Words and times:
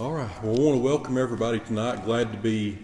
All 0.00 0.12
right. 0.12 0.30
Well, 0.44 0.54
I 0.54 0.60
want 0.60 0.76
to 0.76 0.82
welcome 0.84 1.18
everybody 1.18 1.58
tonight. 1.58 2.04
Glad 2.04 2.30
to 2.30 2.38
be 2.38 2.78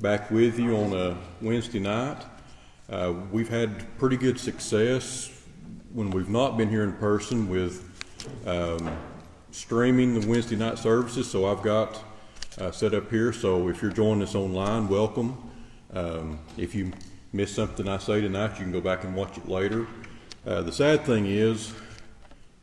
back 0.00 0.30
with 0.30 0.58
you 0.58 0.74
on 0.74 0.94
a 0.94 1.18
Wednesday 1.42 1.80
night. 1.80 2.24
Uh, 2.88 3.12
we've 3.30 3.50
had 3.50 3.98
pretty 3.98 4.16
good 4.16 4.40
success 4.40 5.38
when 5.92 6.08
we've 6.10 6.30
not 6.30 6.56
been 6.56 6.70
here 6.70 6.82
in 6.82 6.94
person 6.94 7.46
with 7.50 7.84
um, 8.46 8.90
streaming 9.50 10.18
the 10.18 10.26
Wednesday 10.26 10.56
night 10.56 10.78
services. 10.78 11.30
So 11.30 11.44
I've 11.44 11.62
got 11.62 12.02
uh, 12.56 12.70
set 12.70 12.94
up 12.94 13.10
here. 13.10 13.34
So 13.34 13.68
if 13.68 13.82
you're 13.82 13.92
joining 13.92 14.22
us 14.22 14.34
online, 14.34 14.88
welcome. 14.88 15.36
Um, 15.92 16.38
if 16.56 16.74
you 16.74 16.90
miss 17.34 17.54
something 17.54 17.86
I 17.86 17.98
say 17.98 18.22
tonight, 18.22 18.52
you 18.52 18.64
can 18.64 18.72
go 18.72 18.80
back 18.80 19.04
and 19.04 19.14
watch 19.14 19.36
it 19.36 19.46
later. 19.46 19.86
Uh, 20.46 20.62
the 20.62 20.72
sad 20.72 21.04
thing 21.04 21.26
is, 21.26 21.74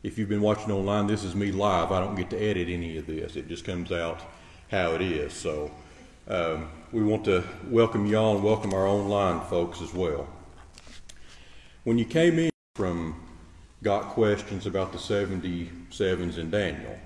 if 0.04 0.18
you've 0.18 0.28
been 0.28 0.42
watching 0.42 0.70
online, 0.70 1.06
this 1.06 1.24
is 1.24 1.34
me 1.34 1.50
live. 1.50 1.90
I 1.90 1.98
don't 1.98 2.14
get 2.14 2.28
to 2.30 2.38
edit 2.38 2.68
any 2.68 2.98
of 2.98 3.06
this. 3.06 3.36
It 3.36 3.48
just 3.48 3.64
comes 3.64 3.90
out 3.90 4.20
how 4.70 4.92
it 4.92 5.00
is. 5.00 5.32
So 5.32 5.70
um, 6.28 6.68
we 6.92 7.02
want 7.02 7.24
to 7.24 7.42
welcome 7.70 8.04
y'all 8.04 8.34
and 8.34 8.44
welcome 8.44 8.74
our 8.74 8.86
online 8.86 9.40
folks 9.46 9.80
as 9.80 9.94
well. 9.94 10.28
When 11.84 11.96
you 11.96 12.04
came 12.04 12.38
in 12.38 12.50
from 12.74 13.18
got 13.82 14.08
questions 14.08 14.66
about 14.66 14.92
the 14.92 14.98
77s 14.98 16.36
in 16.36 16.50
Daniel, 16.50 16.98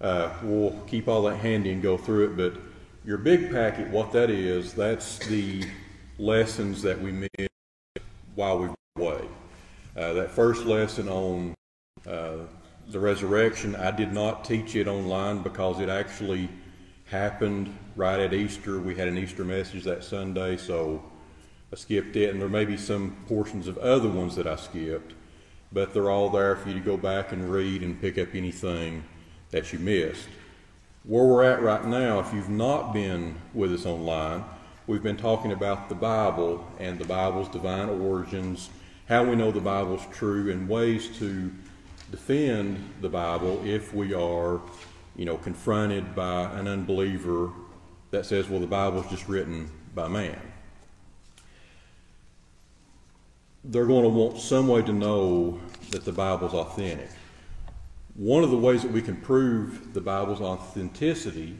uh, 0.00 0.30
we'll 0.42 0.72
keep 0.88 1.06
all 1.06 1.22
that 1.22 1.36
handy 1.36 1.70
and 1.70 1.80
go 1.80 1.96
through 1.96 2.32
it. 2.32 2.36
But 2.36 2.60
your 3.04 3.18
big 3.18 3.52
packet, 3.52 3.88
what 3.90 4.10
that 4.10 4.28
is, 4.28 4.74
that's 4.74 5.18
the 5.28 5.62
lessons 6.18 6.82
that 6.82 7.00
we 7.00 7.12
missed 7.12 7.50
while 8.34 8.58
we 8.58 8.66
were 8.66 8.74
away. 8.96 9.28
Uh, 9.96 10.12
that 10.14 10.32
first 10.32 10.64
lesson 10.66 11.08
on 11.08 11.55
uh, 12.06 12.36
the 12.88 13.00
resurrection, 13.00 13.74
I 13.74 13.90
did 13.90 14.12
not 14.12 14.44
teach 14.44 14.76
it 14.76 14.86
online 14.86 15.42
because 15.42 15.80
it 15.80 15.88
actually 15.88 16.48
happened 17.06 17.76
right 17.96 18.20
at 18.20 18.32
Easter. 18.32 18.78
We 18.78 18.94
had 18.94 19.08
an 19.08 19.18
Easter 19.18 19.44
message 19.44 19.84
that 19.84 20.04
Sunday, 20.04 20.56
so 20.56 21.02
I 21.72 21.76
skipped 21.76 22.16
it. 22.16 22.30
And 22.30 22.40
there 22.40 22.48
may 22.48 22.64
be 22.64 22.76
some 22.76 23.16
portions 23.26 23.66
of 23.66 23.78
other 23.78 24.08
ones 24.08 24.36
that 24.36 24.46
I 24.46 24.56
skipped, 24.56 25.14
but 25.72 25.92
they're 25.92 26.10
all 26.10 26.30
there 26.30 26.56
for 26.56 26.68
you 26.68 26.74
to 26.74 26.80
go 26.80 26.96
back 26.96 27.32
and 27.32 27.50
read 27.50 27.82
and 27.82 28.00
pick 28.00 28.18
up 28.18 28.34
anything 28.34 29.04
that 29.50 29.72
you 29.72 29.78
missed. 29.78 30.28
Where 31.04 31.24
we're 31.24 31.44
at 31.44 31.62
right 31.62 31.84
now, 31.84 32.18
if 32.20 32.32
you've 32.32 32.48
not 32.48 32.92
been 32.92 33.36
with 33.54 33.72
us 33.72 33.86
online, 33.86 34.44
we've 34.86 35.02
been 35.02 35.16
talking 35.16 35.52
about 35.52 35.88
the 35.88 35.94
Bible 35.94 36.66
and 36.78 36.98
the 36.98 37.04
Bible's 37.04 37.48
divine 37.48 37.88
origins, 37.88 38.70
how 39.08 39.24
we 39.24 39.36
know 39.36 39.52
the 39.52 39.60
Bible's 39.60 40.04
true, 40.12 40.50
and 40.50 40.68
ways 40.68 41.16
to 41.18 41.52
defend 42.10 42.92
the 43.00 43.08
Bible 43.08 43.60
if 43.64 43.92
we 43.92 44.14
are, 44.14 44.60
you 45.16 45.24
know, 45.24 45.36
confronted 45.36 46.14
by 46.14 46.44
an 46.58 46.68
unbeliever 46.68 47.50
that 48.10 48.26
says, 48.26 48.48
well, 48.48 48.60
the 48.60 48.66
Bible's 48.66 49.08
just 49.10 49.28
written 49.28 49.70
by 49.94 50.08
man. 50.08 50.40
They're 53.64 53.86
going 53.86 54.04
to 54.04 54.08
want 54.08 54.38
some 54.38 54.68
way 54.68 54.82
to 54.82 54.92
know 54.92 55.60
that 55.90 56.04
the 56.04 56.12
Bible's 56.12 56.54
authentic. 56.54 57.10
One 58.14 58.44
of 58.44 58.50
the 58.50 58.56
ways 58.56 58.82
that 58.82 58.92
we 58.92 59.02
can 59.02 59.16
prove 59.16 59.92
the 59.92 60.00
Bible's 60.00 60.40
authenticity 60.40 61.56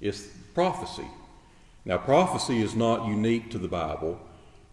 is 0.00 0.32
prophecy. 0.54 1.06
Now, 1.84 1.98
prophecy 1.98 2.62
is 2.62 2.74
not 2.74 3.06
unique 3.06 3.50
to 3.50 3.58
the 3.58 3.68
Bible. 3.68 4.20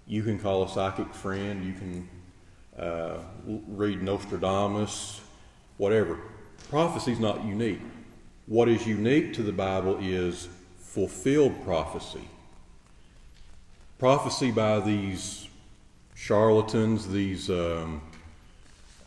You 0.05 0.23
can 0.23 0.37
call 0.39 0.63
a 0.63 0.69
psychic 0.69 1.13
friend, 1.13 1.65
you 1.65 1.73
can 1.73 2.07
uh, 2.79 3.17
read 3.45 4.01
Nostradamus, 4.01 5.21
whatever. 5.77 6.19
Prophecy 6.69 7.11
is 7.11 7.19
not 7.19 7.43
unique. 7.43 7.81
What 8.45 8.69
is 8.69 8.85
unique 8.87 9.33
to 9.33 9.43
the 9.43 9.51
Bible 9.51 9.97
is 10.01 10.47
fulfilled 10.77 11.63
prophecy. 11.63 12.27
Prophecy 13.97 14.51
by 14.51 14.79
these 14.79 15.47
charlatans, 16.15 17.07
these 17.07 17.49
um, 17.49 18.01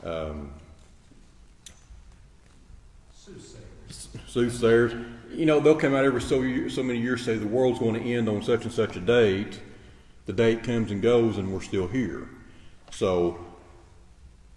um, 0.04 0.50
soothsayers. 4.26 4.92
You 5.30 5.46
know, 5.46 5.60
they'll 5.60 5.74
come 5.74 5.94
out 5.94 6.04
every 6.04 6.20
so, 6.20 6.68
so 6.68 6.82
many 6.82 7.00
years 7.00 7.24
say 7.24 7.36
the 7.36 7.46
world's 7.46 7.78
going 7.78 7.94
to 7.94 8.00
end 8.00 8.28
on 8.28 8.42
such 8.42 8.64
and 8.64 8.72
such 8.72 8.96
a 8.96 9.00
date. 9.00 9.60
The 10.26 10.32
date 10.32 10.62
comes 10.62 10.90
and 10.90 11.00
goes, 11.02 11.38
and 11.38 11.52
we're 11.52 11.62
still 11.62 11.88
here. 11.88 12.28
So 12.90 13.38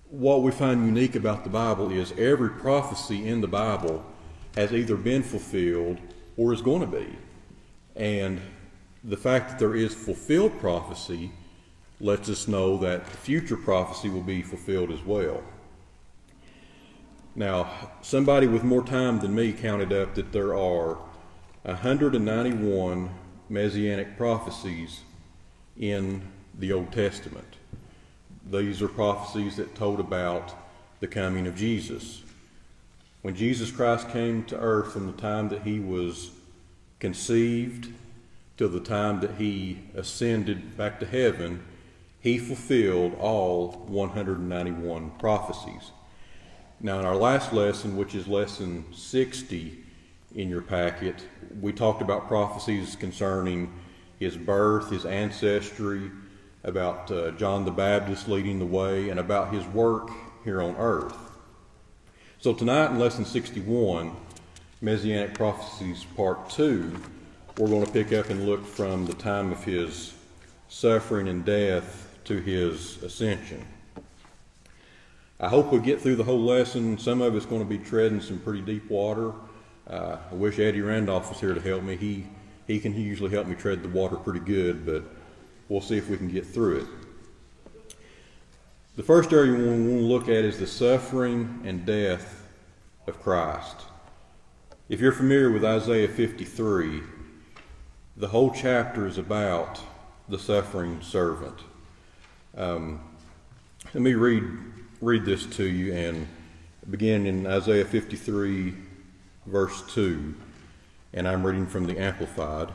what 0.10 0.44
we 0.44 0.52
find 0.52 0.86
unique 0.86 1.16
about 1.16 1.44
the 1.44 1.50
Bible 1.50 1.92
is 1.92 2.12
every 2.14 2.50
prophecy 2.50 3.28
in 3.28 3.42
the 3.42 3.48
Bible 3.48 4.06
has 4.56 4.72
either 4.72 4.96
been 4.96 5.24
fulfilled 5.24 6.00
or 6.38 6.54
is 6.54 6.62
going 6.62 6.82
to 6.82 6.88
be. 6.88 7.08
And 7.96 8.42
the 9.04 9.18
fact 9.18 9.50
that 9.50 9.60
there 9.60 9.76
is 9.76 9.94
fulfilled 9.94 10.60
prophecy 10.60 11.32
lets 12.00 12.30
us 12.30 12.48
know 12.48 12.78
that 12.78 13.08
future 13.08 13.58
prophecy 13.58 14.10
will 14.10 14.22
be 14.22 14.42
fulfilled 14.42 14.92
as 14.92 15.04
well. 15.04 15.44
Now, 17.36 17.70
somebody 18.02 18.48
with 18.48 18.64
more 18.64 18.84
time 18.84 19.20
than 19.20 19.36
me 19.36 19.52
counted 19.52 19.92
up 19.92 20.16
that 20.16 20.32
there 20.32 20.56
are 20.56 20.98
191 21.64 23.10
messianic 23.50 24.18
prophecies 24.18 25.02
in 25.78 26.22
the 26.58 26.72
Old 26.72 26.92
Testament. 26.92 27.48
These 28.52 28.82
are 28.84 28.88
prophecies 28.88 29.56
that 29.56 29.74
told 29.74 30.00
about 30.00 30.54
the 31.00 31.08
coming 31.08 31.48
of 31.48 31.56
Jesus. 31.56 32.22
When 33.24 33.36
Jesus 33.36 33.72
Christ 33.72 34.10
came 34.10 34.44
to 34.46 34.60
earth 34.60 34.94
from 34.94 35.08
the 35.08 35.20
time 35.20 35.50
that 35.50 35.64
he 35.64 35.80
was 35.80 36.30
conceived 37.00 37.92
till 38.56 38.70
the 38.70 38.80
time 38.80 39.20
that 39.22 39.36
he 39.36 39.80
ascended 39.96 40.78
back 40.78 41.00
to 41.00 41.08
heaven, 41.08 41.64
he 42.20 42.38
fulfilled 42.38 43.16
all 43.20 43.84
191 43.88 45.12
prophecies. 45.18 45.92
Now, 46.80 47.00
in 47.00 47.06
our 47.06 47.16
last 47.16 47.52
lesson, 47.52 47.98
which 47.98 48.14
is 48.14 48.28
lesson 48.28 48.86
60 48.94 49.84
in 50.36 50.50
your 50.50 50.62
packet, 50.62 51.26
we 51.60 51.74
talked 51.74 52.04
about 52.04 52.28
prophecies 52.28 52.96
concerning 52.96 53.74
his 54.20 54.38
birth, 54.38 54.92
his 54.92 55.06
ancestry, 55.06 56.12
about 56.66 57.10
uh, 57.12 57.32
John 57.32 57.64
the 57.64 57.72
Baptist 57.72 58.28
leading 58.28 58.60
the 58.60 58.66
way, 58.66 59.10
and 59.10 59.20
about 59.20 59.54
his 59.54 59.66
work 59.68 60.10
here 60.44 60.62
on 60.62 60.76
earth. 60.78 61.16
So, 62.40 62.54
tonight 62.54 62.92
in 62.92 63.00
lesson 63.00 63.24
61, 63.24 64.16
Messianic 64.82 65.36
Prophecies 65.36 66.06
Part 66.16 66.50
2, 66.50 66.92
we're 67.58 67.68
going 67.68 67.86
to 67.86 67.92
pick 67.92 68.12
up 68.12 68.30
and 68.30 68.46
look 68.46 68.66
from 68.66 69.06
the 69.06 69.14
time 69.14 69.52
of 69.52 69.64
his 69.64 70.14
suffering 70.68 71.28
and 71.28 71.46
death 71.46 72.18
to 72.26 72.40
his 72.40 73.02
ascension. 73.04 73.66
I 75.40 75.48
hope 75.48 75.72
we 75.72 75.80
get 75.80 76.02
through 76.02 76.16
the 76.16 76.24
whole 76.24 76.42
lesson. 76.42 76.98
Some 76.98 77.22
of 77.22 77.36
it's 77.36 77.46
going 77.46 77.62
to 77.62 77.68
be 77.68 77.78
treading 77.78 78.22
some 78.22 78.40
pretty 78.40 78.62
deep 78.62 78.90
water. 78.90 79.34
Uh, 79.88 80.18
I 80.32 80.34
wish 80.34 80.58
Eddie 80.58 80.82
Randolph 80.82 81.30
was 81.30 81.40
here 81.40 81.54
to 81.54 81.62
help 81.62 81.84
me. 81.84 81.96
He 81.96 82.26
he 82.68 82.80
can 82.80 82.96
usually 82.96 83.30
help 83.30 83.46
me 83.46 83.54
tread 83.54 83.84
the 83.84 83.90
water 83.90 84.16
pretty 84.16 84.40
good, 84.40 84.86
but 84.86 85.04
we'll 85.70 85.82
see 85.82 85.98
if 85.98 86.10
we 86.10 86.18
can 86.18 86.28
get 86.28 86.46
through 86.46 86.78
it. 86.78 86.88
The 88.96 89.04
first 89.04 89.34
area 89.34 89.52
we 89.52 89.68
want 89.68 89.86
to 89.86 90.06
look 90.06 90.24
at 90.24 90.46
is 90.46 90.60
the 90.60 90.68
suffering 90.68 91.62
and 91.66 91.86
death 91.86 92.48
of 93.08 93.22
Christ. 93.22 93.82
If 94.88 95.02
you're 95.02 95.12
familiar 95.12 95.52
with 95.52 95.66
Isaiah 95.66 96.08
53, 96.08 97.02
the 98.18 98.28
whole 98.28 98.52
chapter 98.52 99.06
is 99.06 99.18
about 99.18 99.82
the 100.30 100.40
suffering 100.40 101.02
servant. 101.02 101.60
Um, 102.56 103.02
let 103.94 104.02
me 104.02 104.14
read 104.14 104.44
read 105.02 105.26
this 105.26 105.46
to 105.46 105.66
you 105.66 105.94
and 105.94 106.28
begin 106.90 107.26
in 107.26 107.46
Isaiah 107.46 107.86
53, 107.86 108.74
verse 109.46 109.84
2, 109.94 110.34
and 111.14 111.28
I'm 111.28 111.46
reading 111.46 111.68
from 111.68 111.86
the 111.86 111.98
Amplified. 111.98 112.70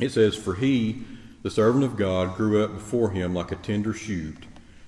It 0.00 0.10
says, 0.10 0.34
For 0.34 0.54
he 0.54 1.04
the 1.42 1.50
servant 1.50 1.84
of 1.84 1.96
God 1.96 2.36
grew 2.36 2.62
up 2.62 2.74
before 2.74 3.10
him 3.10 3.34
like 3.34 3.50
a 3.50 3.56
tender 3.56 3.92
shoot, 3.92 4.44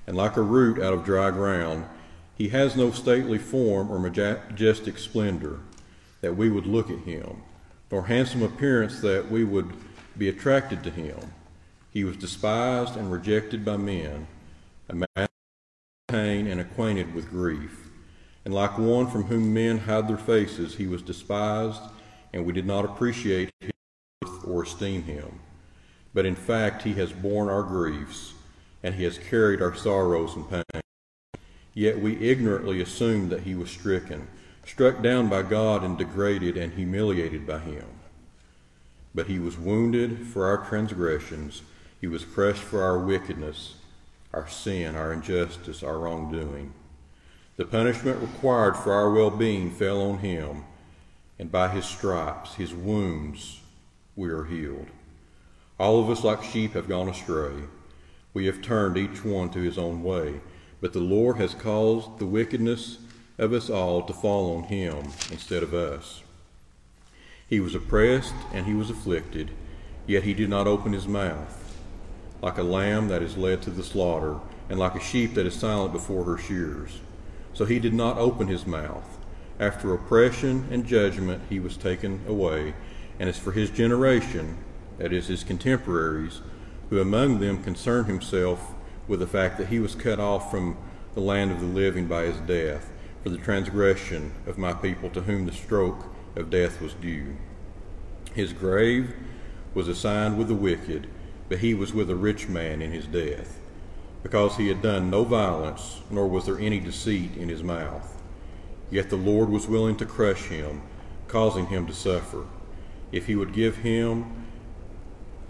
and 0.07 0.17
like 0.17 0.37
a 0.37 0.43
root 0.43 0.83
out 0.83 0.93
of 0.93 1.05
dry 1.05 1.31
ground. 1.31 1.87
He 2.35 2.49
has 2.49 2.77
no 2.77 2.91
stately 2.91 3.39
form 3.39 3.91
or 3.91 3.99
majestic 3.99 4.99
splendor 4.99 5.61
that 6.21 6.37
we 6.37 6.51
would 6.51 6.67
look 6.67 6.91
at 6.91 7.01
him, 7.01 7.43
nor 7.91 8.07
handsome 8.07 8.43
appearance 8.43 9.01
that 9.01 9.31
we 9.31 9.45
would 9.45 9.73
be 10.19 10.29
attracted 10.29 10.83
to 10.83 10.91
him. 10.91 11.33
He 11.91 12.05
was 12.05 12.17
despised 12.17 12.97
and 12.97 13.13
rejected 13.13 13.65
by 13.65 13.77
men, 13.77 14.27
a 14.89 14.95
man 14.95 15.07
of 15.17 15.29
pain 16.09 16.47
and 16.47 16.61
acquainted 16.61 17.15
with 17.15 17.31
grief. 17.31 17.91
And 18.45 18.53
like 18.53 18.77
one 18.77 19.07
from 19.09 19.25
whom 19.25 19.55
men 19.55 19.79
hide 19.79 20.09
their 20.09 20.17
faces, 20.17 20.75
he 20.75 20.87
was 20.87 21.03
despised, 21.03 21.81
and 22.33 22.45
we 22.45 22.53
did 22.53 22.67
not 22.67 22.85
appreciate 22.85 23.51
him 23.61 23.71
or 24.45 24.65
esteem 24.65 25.05
him. 25.05 25.41
But 26.15 26.27
in 26.27 26.35
fact, 26.35 26.83
he 26.83 26.95
has 26.95 27.13
borne 27.13 27.49
our 27.49 27.63
griefs, 27.63 28.35
and 28.83 28.95
he 28.95 29.05
has 29.05 29.19
carried 29.19 29.63
our 29.63 29.75
sorrows 29.75 30.37
and 30.37 30.49
pain. 30.49 30.83
Yet 31.75 32.01
we 32.01 32.19
ignorantly 32.19 32.83
assumed 32.83 33.31
that 33.31 33.43
he 33.43 33.55
was 33.55 33.71
stricken, 33.71 34.29
struck 34.67 35.03
down 35.03 35.29
by 35.29 35.43
God 35.43 35.83
and 35.83 35.97
degraded 35.97 36.57
and 36.57 36.75
humiliated 36.75 37.47
by 37.47 37.61
him. 37.61 37.87
But 39.15 39.27
he 39.27 39.39
was 39.39 39.59
wounded 39.59 40.27
for 40.27 40.47
our 40.47 40.59
transgressions, 40.69 41.63
he 42.01 42.09
was 42.09 42.25
crushed 42.25 42.63
for 42.63 42.83
our 42.83 42.99
wickedness, 42.99 43.77
our 44.35 44.49
sin, 44.49 44.97
our 44.97 45.13
injustice, 45.13 45.83
our 45.83 45.99
wrongdoing. 45.99 46.73
The 47.57 47.65
punishment 47.65 48.21
required 48.21 48.77
for 48.77 48.93
our 48.93 49.13
well 49.13 49.31
being 49.31 49.71
fell 49.71 50.01
on 50.03 50.19
him, 50.19 50.65
and 51.39 51.53
by 51.53 51.69
his 51.69 51.85
stripes, 51.85 52.55
his 52.55 52.75
wounds, 52.75 53.61
we 54.17 54.31
are 54.31 54.45
healed. 54.45 54.89
All 55.83 55.99
of 55.99 56.09
us, 56.11 56.23
like 56.23 56.45
sheep, 56.45 56.75
have 56.75 56.89
gone 56.89 57.09
astray. 57.09 57.55
We 58.35 58.47
have 58.47 58.63
turned 58.63 58.97
each 58.97 59.25
one 59.25 59.51
to 59.51 59.59
his 59.59 59.77
own 59.77 60.05
way, 60.05 60.41
but 60.81 60.93
the 60.93 61.01
Lord 61.01 61.39
has 61.39 61.55
caused 61.55 62.21
the 62.21 62.25
wickedness 62.25 62.99
of 63.37 63.53
us 63.53 63.69
all 63.69 64.03
to 64.03 64.13
fall 64.13 64.57
on 64.57 64.63
him 64.63 64.99
instead 65.33 65.65
of 65.65 65.75
us. 65.75 66.23
He 67.49 67.59
was 67.59 67.75
oppressed 67.75 68.33
and 68.53 68.65
he 68.65 68.75
was 68.75 68.91
afflicted, 68.91 69.51
yet 70.07 70.23
he 70.23 70.35
did 70.35 70.49
not 70.49 70.69
open 70.69 70.93
his 70.93 71.09
mouth. 71.09 71.77
Like 72.41 72.59
a 72.59 72.63
lamb 72.63 73.09
that 73.09 73.21
is 73.21 73.37
led 73.37 73.61
to 73.63 73.71
the 73.71 73.83
slaughter, 73.83 74.39
and 74.69 74.79
like 74.79 74.95
a 74.95 75.01
sheep 75.01 75.35
that 75.35 75.47
is 75.47 75.55
silent 75.57 75.93
before 75.93 76.23
her 76.23 76.39
shears. 76.39 77.01
So 77.55 77.65
he 77.65 77.81
did 77.81 77.93
not 77.93 78.19
open 78.19 78.47
his 78.47 78.69
mouth. 78.69 79.19
After 79.59 79.93
oppression 79.93 80.69
and 80.71 80.87
judgment 80.87 81.43
he 81.51 81.59
was 81.59 81.77
taken 81.77 82.21
away. 82.29 82.75
And 83.19 83.29
as 83.29 83.37
for 83.37 83.51
his 83.51 83.69
generation, 83.69 84.59
that 84.99 85.13
is, 85.13 85.29
his 85.29 85.45
contemporaries, 85.45 86.41
who 86.91 87.01
among 87.01 87.41
them 87.41 87.63
concerned 87.63 88.07
himself 88.07 88.75
with 89.09 89.21
the 89.21 89.27
fact 89.27 89.59
that 89.59 89.69
he 89.69 89.79
was 89.79 89.95
cut 89.95 90.21
off 90.21 90.51
from 90.51 90.77
the 91.15 91.21
land 91.21 91.51
of 91.51 91.61
the 91.61 91.67
living 91.67 92.07
by 92.07 92.23
his 92.23 92.39
death, 92.39 92.91
for 93.23 93.29
the 93.29 93.39
transgression 93.39 94.33
of 94.47 94.59
my 94.59 94.73
people 94.73 95.09
to 95.11 95.23
whom 95.23 95.47
the 95.47 95.53
stroke 95.53 96.07
of 96.37 96.51
death 96.51 96.81
was 96.81 96.95
due. 96.95 97.37
His 98.35 98.53
grave 98.53 99.15
was 99.75 99.89
assigned 99.89 100.39
with 100.39 100.49
the 100.49 100.55
wicked, 100.55 101.07
but 101.49 101.59
he 101.59 101.75
was 101.75 101.93
with 101.93 102.11
a 102.11 102.17
rich 102.17 102.49
man 102.49 102.81
in 102.83 102.93
his 102.93 103.07
death, 103.07 103.59
because 104.23 104.57
he 104.57 104.69
had 104.69 104.83
done 104.83 105.11
no 105.11 105.25
violence, 105.25 106.01
nor 106.11 106.27
was 106.27 106.47
there 106.47 106.59
any 106.59 106.81
deceit 106.81 107.37
in 107.37 107.49
his 107.49 107.63
mouth. 107.63 108.21
Yet 108.91 109.11
the 109.11 109.17
Lord 109.17 109.49
was 109.49 109.67
willing 109.67 109.97
to 109.97 110.07
crush 110.07 110.45
him, 110.47 110.83
causing 111.29 111.67
him 111.67 111.87
to 111.87 111.95
suffer. 111.95 112.47
If 113.11 113.27
he 113.27 113.37
would 113.37 113.53
give 113.53 113.79
him, 113.79 114.42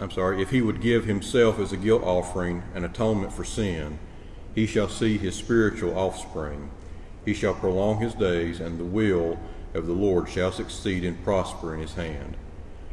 I'm 0.03 0.11
sorry, 0.11 0.41
if 0.41 0.51
he 0.51 0.61
would 0.61 0.81
give 0.81 1.05
himself 1.05 1.59
as 1.59 1.71
a 1.71 1.77
guilt 1.77 2.03
offering, 2.03 2.61
an 2.75 2.83
atonement 2.83 3.33
for 3.33 3.43
sin, 3.43 3.97
he 4.53 4.67
shall 4.67 4.89
see 4.89 5.17
his 5.17 5.35
spiritual 5.35 5.97
offspring 5.97 6.69
he 7.25 7.33
shall 7.33 7.53
prolong 7.53 7.99
his 7.99 8.13
days, 8.13 8.59
and 8.59 8.79
the 8.79 8.85
will 8.85 9.39
of 9.73 9.87
the 9.87 9.93
Lord 9.93 10.29
shall 10.29 10.51
succeed 10.51 11.03
and 11.03 11.23
prosper 11.23 11.73
in 11.73 11.79
his 11.79 11.93
hand. 11.93 12.35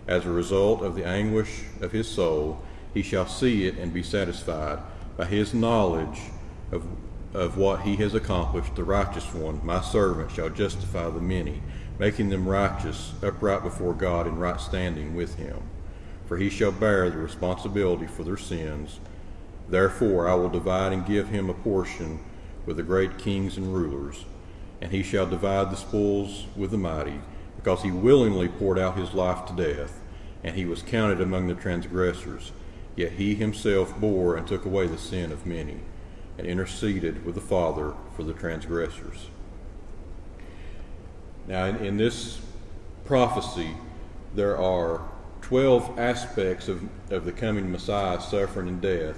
As 0.07 0.25
a 0.25 0.31
result 0.31 0.83
of 0.83 0.95
the 0.95 1.07
anguish 1.07 1.65
of 1.81 1.93
his 1.93 2.09
soul, 2.09 2.63
he 2.95 3.03
shall 3.03 3.27
see 3.27 3.67
it 3.67 3.77
and 3.77 3.93
be 3.93 4.03
satisfied. 4.03 4.79
By 5.17 5.27
his 5.27 5.53
knowledge 5.53 6.21
of, 6.73 6.85
of 7.35 7.57
what 7.57 7.83
he 7.83 7.97
has 7.97 8.15
accomplished, 8.15 8.77
the 8.77 8.85
righteous 8.85 9.35
one, 9.35 9.61
my 9.65 9.81
servant, 9.81 10.31
shall 10.31 10.49
justify 10.49 11.11
the 11.11 11.21
many, 11.21 11.61
making 11.99 12.31
them 12.31 12.49
righteous, 12.49 13.13
upright 13.23 13.63
before 13.63 13.95
God, 13.95 14.27
in 14.27 14.39
right 14.39 14.61
standing 14.61 15.15
with 15.15 15.35
him. 15.37 15.61
For 16.31 16.37
he 16.37 16.49
shall 16.49 16.71
bear 16.71 17.11
the 17.11 17.17
responsibility 17.17 18.07
for 18.07 18.23
their 18.23 18.37
sins. 18.37 19.01
Therefore 19.69 20.29
I 20.29 20.35
will 20.35 20.49
divide 20.49 20.93
and 20.93 21.05
give 21.05 21.31
him 21.31 21.51
a 21.51 21.55
portion 21.55 22.21
with 22.65 22.77
the 22.77 22.85
great 22.85 23.19
kings 23.19 23.57
and 23.57 23.75
rulers, 23.75 24.27
and 24.81 24.93
he 24.93 25.03
shall 25.03 25.27
divide 25.27 25.73
the 25.73 25.77
spoils 25.77 26.47
with 26.55 26.71
the 26.71 26.79
mighty, 26.79 27.21
because 27.57 27.83
he 27.83 27.91
willingly 27.91 28.47
poured 28.47 28.79
out 28.79 28.97
his 28.97 29.13
life 29.13 29.45
to 29.47 29.53
death, 29.57 30.01
and 30.45 30.55
he 30.55 30.65
was 30.65 30.83
counted 30.83 31.21
among 31.21 31.49
the 31.49 31.55
transgressors. 31.57 32.53
Yet 32.95 33.15
he 33.15 33.35
himself 33.35 33.99
bore 33.99 34.37
and 34.37 34.47
took 34.47 34.65
away 34.65 34.87
the 34.87 34.99
sin 34.99 35.33
of 35.33 35.47
many, 35.47 35.81
and 36.39 36.47
interceded 36.47 37.27
with 37.27 37.35
the 37.35 37.41
Father 37.41 37.95
for 38.15 38.23
the 38.23 38.35
transgressors. 38.35 39.31
Now, 41.49 41.65
in, 41.65 41.75
in 41.79 41.97
this 41.97 42.41
prophecy, 43.05 43.75
there 44.37 44.57
are 44.57 45.10
12 45.43 45.99
aspects 45.99 46.69
of, 46.69 46.83
of 47.11 47.25
the 47.25 47.33
coming 47.33 47.71
Messiah 47.71 48.21
suffering 48.21 48.69
and 48.69 48.81
death 48.81 49.17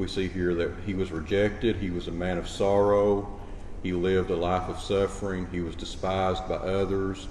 we 0.00 0.08
see 0.08 0.28
here 0.28 0.54
that 0.54 0.72
he 0.86 0.94
was 0.94 1.12
rejected, 1.12 1.76
he 1.76 1.90
was 1.90 2.08
a 2.08 2.12
man 2.12 2.38
of 2.38 2.48
sorrow, 2.48 3.38
he 3.82 3.92
lived 3.92 4.30
a 4.30 4.36
life 4.36 4.68
of 4.68 4.80
suffering, 4.80 5.46
he 5.52 5.60
was 5.60 5.76
despised 5.76 6.48
by 6.48 6.54
others, 6.54 7.28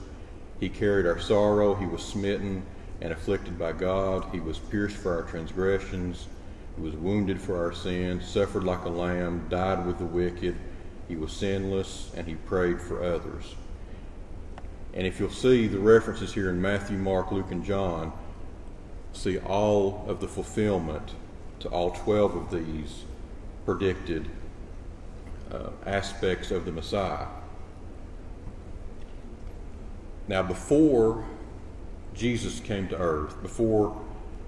he 0.60 0.69
carried 0.69 1.07
our 1.07 1.19
sorrow, 1.19 1.74
he 1.74 1.88
was 1.88 2.04
smitten 2.04 2.63
and 3.01 3.12
afflicted 3.12 3.57
by 3.57 3.71
God, 3.71 4.25
he 4.31 4.39
was 4.39 4.60
pierced 4.60 4.98
for 4.98 5.15
our 5.15 5.24
transgressions, 5.24 6.27
he 6.75 6.83
was 6.83 6.94
wounded 6.94 7.42
for 7.42 7.57
our 7.57 7.74
sins, 7.74 8.27
suffered 8.27 8.63
like 8.63 8.86
a 8.86 8.89
lamb, 8.89 9.48
died 9.50 9.86
with 9.88 9.98
the 9.98 10.06
wicked, 10.06 10.56
he 11.07 11.15
was 11.15 11.31
sinless, 11.31 12.12
and 12.15 12.27
he 12.27 12.36
prayed 12.36 12.80
for 12.80 13.04
others. 13.04 13.56
And 15.00 15.07
if 15.07 15.18
you'll 15.18 15.30
see 15.30 15.68
the 15.68 15.80
references 15.80 16.34
here 16.34 16.50
in 16.50 16.62
Matthew, 16.62 16.98
Mark, 16.98 17.31
Luke, 17.31 17.51
and 17.51 17.63
John, 17.63 18.12
see 19.13 19.38
all 19.38 20.04
of 20.10 20.19
the 20.19 20.28
fulfillment 20.28 21.13
to 21.62 21.69
all 21.69 21.92
12 21.92 22.36
of 22.36 22.51
these 22.51 23.06
predicted 23.63 24.28
uh, 25.54 25.69
aspects 25.86 26.51
of 26.51 26.66
the 26.66 26.74
Messiah. 26.74 27.28
Now, 30.28 30.44
before 30.44 31.24
Jesus 32.13 32.60
came 32.60 32.90
to 32.90 32.98
earth, 32.98 33.42
before, 33.42 33.98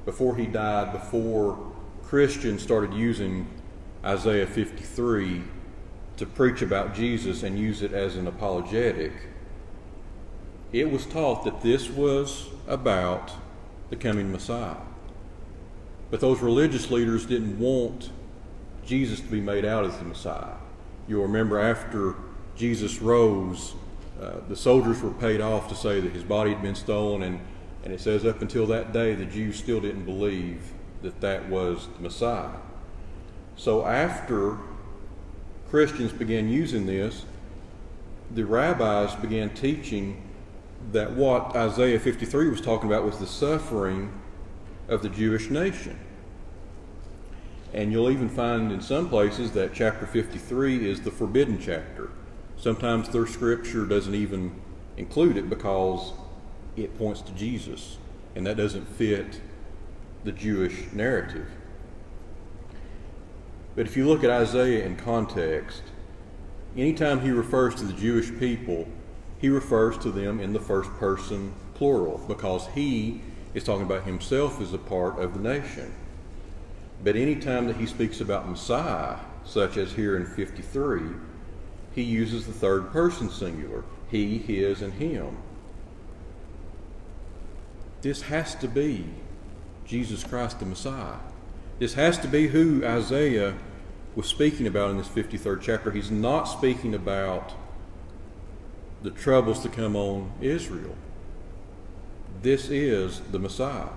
before 0.04 0.36
he 0.36 0.48
died, 0.48 0.92
before 0.92 1.58
Christians 2.04 2.62
started 2.62 2.94
using 2.94 3.48
Isaiah 4.04 4.48
53 4.48 5.44
to 6.18 6.26
preach 6.26 6.62
about 6.62 6.94
Jesus 6.94 7.44
and 7.44 7.58
use 7.58 7.82
it 7.82 7.94
as 7.94 8.18
an 8.18 8.28
apologetic, 8.28 9.14
it 10.74 10.90
was 10.90 11.06
taught 11.06 11.44
that 11.44 11.62
this 11.62 11.90
was 11.90 12.48
about 12.68 13.32
the 13.90 13.96
coming 13.96 14.32
Messiah. 14.32 14.78
But 16.10 16.20
those 16.20 16.42
religious 16.42 16.90
leaders 16.90 17.26
didn't 17.26 17.60
want 17.60 18.12
Jesus 18.86 19.20
to 19.20 19.28
be 19.28 19.42
made 19.42 19.66
out 19.66 19.86
as 19.86 19.98
the 19.98 20.06
Messiah. 20.06 20.56
You'll 21.08 21.24
remember 21.24 21.60
after 21.60 22.16
Jesus 22.56 23.02
rose, 23.02 23.74
uh, 24.22 24.38
the 24.48 24.56
soldiers 24.56 25.02
were 25.02 25.12
paid 25.12 25.42
off 25.42 25.68
to 25.70 25.76
say 25.76 26.00
that 26.00 26.12
his 26.14 26.24
body 26.24 26.54
had 26.54 26.62
been 26.62 26.76
stolen, 26.76 27.24
and, 27.24 27.40
and 27.84 27.94
it 27.94 28.00
says 28.00 28.26
up 28.26 28.42
until 28.42 28.66
that 28.68 28.94
day, 28.94 29.16
the 29.16 29.26
Jews 29.26 29.58
still 29.58 29.82
didn't 29.82 30.06
believe 30.06 30.62
that 31.02 31.20
that 31.22 31.50
was 31.50 31.88
the 31.96 32.04
Messiah. 32.04 32.60
So 33.56 33.86
after 33.86 34.58
Christians 35.70 36.12
began 36.12 36.50
using 36.50 36.86
this, 36.86 37.26
the 38.34 38.44
rabbis 38.46 39.16
began 39.16 39.50
teaching 39.50 40.22
that 40.92 41.12
what 41.14 41.56
Isaiah 41.56 42.00
53 42.00 42.50
was 42.50 42.62
talking 42.62 42.90
about 42.90 43.06
was 43.06 43.20
the 43.20 43.28
suffering 43.28 44.12
of 44.88 45.02
the 45.02 45.10
Jewish 45.10 45.50
nation. 45.50 46.00
And 47.74 47.92
you'll 47.92 48.12
even 48.12 48.28
find 48.28 48.72
in 48.72 48.82
some 48.82 49.08
places 49.08 49.54
that 49.54 49.74
chapter 49.74 50.06
53 50.06 50.90
is 50.90 51.02
the 51.02 51.12
forbidden 51.12 51.60
chapter. 51.60 52.10
Sometimes 52.58 53.10
their 53.10 53.26
scripture 53.26 53.86
doesn't 53.86 54.14
even 54.14 54.60
include 54.98 55.38
it 55.38 55.50
because 55.50 56.14
it 56.76 56.98
points 56.98 57.22
to 57.22 57.32
Jesus, 57.32 57.98
and 58.36 58.46
that 58.46 58.58
doesn't 58.58 58.88
fit 58.88 59.40
the 60.24 60.32
Jewish 60.32 60.92
narrative. 60.92 61.48
But 63.76 63.86
if 63.86 63.96
you 63.96 64.08
look 64.08 64.24
at 64.24 64.30
Isaiah 64.30 64.86
in 64.86 64.98
context, 64.98 65.84
anytime 66.76 67.22
he 67.22 67.32
refers 67.32 67.76
to 67.76 67.86
the 67.86 67.94
Jewish 67.94 68.38
people, 68.38 68.88
he 69.42 69.50
refers 69.50 69.98
to 69.98 70.12
them 70.12 70.40
in 70.40 70.54
the 70.54 70.60
first 70.60 70.90
person 70.92 71.52
plural 71.74 72.20
because 72.28 72.68
he 72.76 73.22
is 73.56 73.64
talking 73.64 73.86
about 73.86 74.04
himself 74.04 74.62
as 74.62 74.74
a 74.74 74.78
part 74.78 75.20
of 75.20 75.34
the 75.34 75.40
nation. 75.40 75.92
But 77.04 77.16
any 77.16 77.36
time 77.36 77.68
that 77.68 77.78
he 77.78 77.88
speaks 77.88 78.22
about 78.22 78.48
Messiah, 78.48 79.18
such 79.44 79.78
as 79.78 79.94
here 79.94 80.16
in 80.16 80.28
53, 80.28 81.02
he 81.94 82.04
uses 82.04 82.46
the 82.46 82.54
third 82.54 82.92
person 82.92 83.30
singular 83.30 83.84
he, 84.12 84.38
his, 84.38 84.82
and 84.82 84.94
him. 84.94 85.38
This 88.02 88.24
has 88.24 88.56
to 88.56 88.68
be 88.68 89.06
Jesus 89.86 90.24
Christ 90.24 90.60
the 90.60 90.66
Messiah. 90.66 91.20
This 91.80 91.94
has 91.94 92.20
to 92.20 92.28
be 92.28 92.48
who 92.48 92.86
Isaiah 92.86 93.56
was 94.16 94.28
speaking 94.28 94.68
about 94.68 94.92
in 94.92 94.98
this 94.98 95.08
53rd 95.08 95.62
chapter. 95.62 95.92
He's 95.92 96.12
not 96.12 96.44
speaking 96.44 96.94
about 96.94 97.54
the 99.02 99.12
troubles 99.12 99.62
to 99.62 99.70
come 99.70 99.96
on 99.96 100.32
Israel. 100.42 100.96
This 102.42 102.70
is 102.70 103.22
the 103.32 103.40
Messiah. 103.40 103.90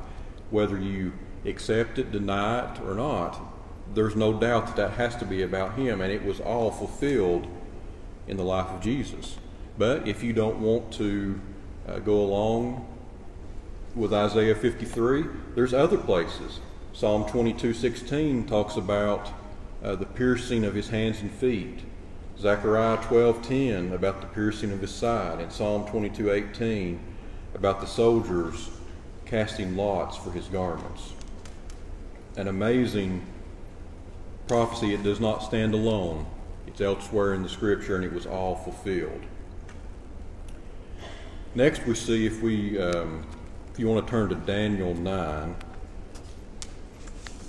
Whether 0.50 0.78
you 0.78 1.12
accept 1.44 1.98
it, 1.98 2.12
deny 2.12 2.72
it, 2.72 2.80
or 2.80 2.94
not, 2.94 3.40
there's 3.94 4.16
no 4.16 4.32
doubt 4.32 4.66
that 4.66 4.76
that 4.76 4.90
has 4.92 5.16
to 5.16 5.24
be 5.24 5.42
about 5.42 5.74
him, 5.74 6.00
and 6.00 6.12
it 6.12 6.24
was 6.24 6.40
all 6.40 6.70
fulfilled 6.70 7.46
in 8.26 8.36
the 8.36 8.42
life 8.42 8.68
of 8.68 8.80
Jesus. 8.80 9.36
But 9.76 10.06
if 10.08 10.22
you 10.22 10.32
don't 10.32 10.60
want 10.60 10.92
to 10.94 11.40
uh, 11.86 11.98
go 11.98 12.20
along 12.20 12.86
with 13.94 14.12
Isaiah 14.12 14.54
53, 14.54 15.24
there's 15.54 15.74
other 15.74 15.98
places. 15.98 16.60
Psalm 16.92 17.24
22:16 17.24 18.46
talks 18.48 18.76
about 18.76 19.32
uh, 19.82 19.96
the 19.96 20.06
piercing 20.06 20.64
of 20.64 20.74
his 20.74 20.88
hands 20.88 21.20
and 21.20 21.30
feet. 21.30 21.80
Zechariah 22.38 22.98
12:10 22.98 23.92
about 23.92 24.20
the 24.20 24.26
piercing 24.26 24.72
of 24.72 24.80
his 24.80 24.90
side, 24.90 25.40
and 25.40 25.52
Psalm 25.52 25.86
22:18 25.86 26.98
about 27.54 27.80
the 27.80 27.86
soldiers 27.86 28.70
casting 29.24 29.76
lots 29.76 30.16
for 30.16 30.30
his 30.32 30.46
garments. 30.48 31.12
An 32.36 32.48
amazing 32.48 33.22
prophecy. 34.48 34.92
It 34.92 35.02
does 35.02 35.20
not 35.20 35.42
stand 35.42 35.74
alone. 35.74 36.26
It's 36.66 36.80
elsewhere 36.80 37.34
in 37.34 37.42
the 37.42 37.48
scripture, 37.48 37.96
and 37.96 38.04
it 38.04 38.12
was 38.12 38.26
all 38.26 38.56
fulfilled. 38.56 39.22
Next, 41.54 41.86
we 41.86 41.94
see 41.94 42.26
if 42.26 42.42
we, 42.42 42.80
um, 42.80 43.24
if 43.72 43.78
you 43.78 43.86
want 43.86 44.04
to 44.04 44.10
turn 44.10 44.28
to 44.28 44.34
Daniel 44.34 44.94
9, 44.94 45.54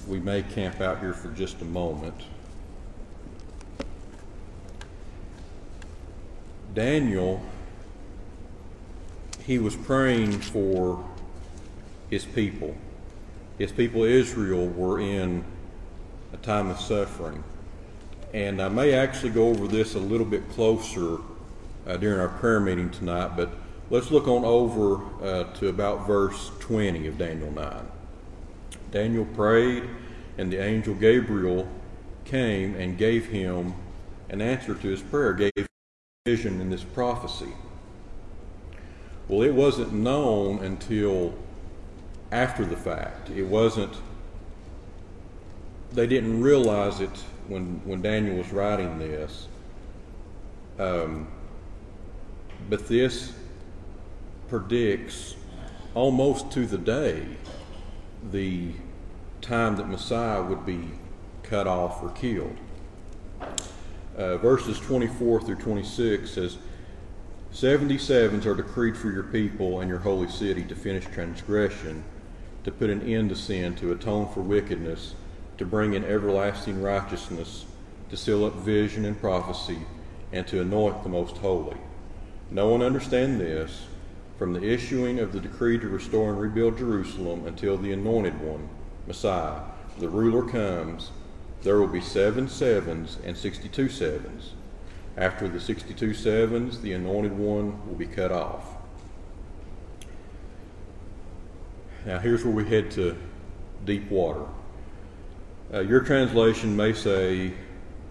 we 0.08 0.20
may 0.20 0.44
camp 0.44 0.80
out 0.80 1.00
here 1.00 1.14
for 1.14 1.30
just 1.30 1.62
a 1.62 1.66
moment. 1.66 2.16
Daniel, 6.76 7.42
he 9.46 9.58
was 9.58 9.78
praying 9.78 10.34
for 10.34 11.04
his 12.10 12.26
people. 12.26 12.76
His 13.58 13.72
people 13.72 14.04
Israel 14.04 14.68
were 14.68 15.00
in 15.00 15.46
a 16.34 16.38
time 16.38 16.70
of 16.70 16.80
suffering. 16.80 17.44
And 18.34 18.62
I 18.62 18.68
may 18.68 18.94
actually 18.94 19.30
go 19.30 19.48
over 19.48 19.68
this 19.68 19.96
a 19.96 20.00
little 20.00 20.26
bit 20.26 20.50
closer 20.50 21.20
uh, 21.88 21.96
during 21.96 22.20
our 22.20 22.28
prayer 22.28 22.60
meeting 22.60 22.90
tonight, 22.90 23.38
but 23.38 23.50
let's 23.90 24.12
look 24.12 24.28
on 24.28 24.44
over 24.44 25.02
uh, 25.24 25.46
to 25.54 25.70
about 25.70 26.06
verse 26.06 26.52
20 26.60 27.08
of 27.08 27.18
Daniel 27.18 27.52
9. 27.52 27.88
Daniel 28.92 29.26
prayed, 29.26 29.84
and 30.38 30.52
the 30.52 30.62
angel 30.62 30.94
Gabriel 30.94 31.70
came 32.26 32.76
and 32.76 32.98
gave 32.98 33.28
him 33.28 33.74
an 34.30 34.42
answer 34.42 34.76
to 34.76 34.88
his 34.90 35.02
prayer, 35.02 35.34
gave 35.34 35.68
vision 36.28 36.60
in 36.60 36.72
this 36.72 36.84
prophecy. 36.84 37.54
Well, 39.28 39.44
it 39.44 39.54
wasn't 39.54 39.94
known 39.94 40.58
until 40.64 41.36
after 42.32 42.66
the 42.66 42.76
fact. 42.76 43.30
It 43.30 43.44
wasn't, 43.44 43.94
they 45.92 46.08
didn't 46.08 46.42
realize 46.42 47.00
it 47.00 47.16
when, 47.48 47.80
when 47.86 48.02
Daniel 48.02 48.38
was 48.38 48.52
writing 48.52 48.98
this. 48.98 49.48
Um, 50.80 51.28
but 52.72 52.88
this 52.88 53.32
predicts 54.48 55.36
almost 55.94 56.50
to 56.54 56.66
the 56.66 56.80
day 56.80 57.24
the 58.32 58.72
time 59.42 59.76
that 59.76 59.88
Messiah 59.88 60.42
would 60.42 60.66
be 60.66 60.90
cut 61.44 61.68
off 61.68 62.02
or 62.02 62.10
killed. 62.14 62.58
Uh, 64.18 64.38
verses 64.38 64.80
24 64.80 65.42
through 65.42 65.56
26 65.56 66.30
says, 66.30 66.58
77s 67.54 68.46
are 68.46 68.56
decreed 68.56 68.98
for 68.98 69.12
your 69.12 69.24
people 69.24 69.82
and 69.82 69.90
your 69.90 70.00
holy 70.00 70.30
city 70.30 70.64
to 70.64 70.76
finish 70.76 71.06
transgression, 71.06 72.04
to 72.64 72.72
put 72.72 72.90
an 72.90 73.02
end 73.02 73.30
to 73.30 73.36
sin, 73.36 73.76
to 73.76 73.92
atone 73.92 74.28
for 74.34 74.42
wickedness, 74.42 75.16
to 75.58 75.66
bring 75.66 75.94
in 75.94 76.04
everlasting 76.06 76.82
righteousness, 76.82 77.66
to 78.10 78.18
seal 78.18 78.46
up 78.46 78.56
vision 78.56 79.06
and 79.06 79.20
prophecy, 79.20 79.80
and 80.32 80.48
to 80.48 80.62
anoint 80.62 81.04
the 81.04 81.10
most 81.10 81.38
holy. 81.38 81.78
No 82.52 82.70
one 82.70 82.82
understand 82.82 83.40
this 83.40 83.88
from 84.38 84.54
the 84.54 84.64
issuing 84.64 85.20
of 85.20 85.32
the 85.32 85.40
decree 85.40 85.80
to 85.80 85.88
restore 85.88 86.30
and 86.32 86.40
rebuild 86.40 86.78
Jerusalem 86.78 87.48
until 87.48 87.78
the 87.78 87.92
anointed 87.92 88.40
one, 88.42 88.70
Messiah, 89.08 89.62
the 89.98 90.10
ruler 90.10 90.44
comes, 90.44 91.12
there 91.66 91.78
will 91.80 91.88
be 91.88 92.00
seven 92.00 92.48
sevens 92.48 93.18
and 93.26 93.36
sixty-two 93.36 93.90
sevens. 93.90 94.54
After 95.18 95.48
the 95.50 95.60
sixty-two 95.60 96.14
sevens, 96.14 96.80
the 96.80 96.94
anointed 96.94 97.38
one 97.38 97.86
will 97.86 97.96
be 97.96 98.08
cut 98.08 98.32
off. 98.32 98.64
Now, 102.06 102.20
here's 102.20 102.46
where 102.46 102.54
we 102.54 102.66
head 102.66 102.92
to 102.92 103.18
deep 103.84 104.10
water. 104.12 104.46
Uh, 105.74 105.80
your 105.80 106.02
translation 106.02 106.76
may 106.76 106.94
say 106.94 107.54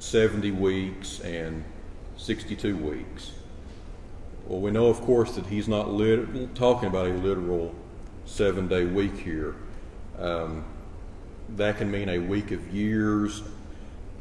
70 0.00 0.50
weeks 0.50 1.20
and 1.20 1.64
62 2.16 2.76
weeks. 2.76 3.30
Well, 4.46 4.60
we 4.60 4.72
know, 4.72 4.86
of 4.86 5.00
course, 5.00 5.36
that 5.36 5.46
he's 5.46 5.68
not 5.68 5.90
lit- 5.90 6.54
talking 6.56 6.88
about 6.88 7.06
a 7.06 7.14
literal 7.14 7.74
seven 8.24 8.66
day 8.66 8.84
week 8.84 9.16
here. 9.16 9.54
Um, 10.18 10.64
that 11.50 11.78
can 11.78 11.90
mean 11.90 12.08
a 12.08 12.18
week 12.18 12.50
of 12.50 12.74
years. 12.74 13.42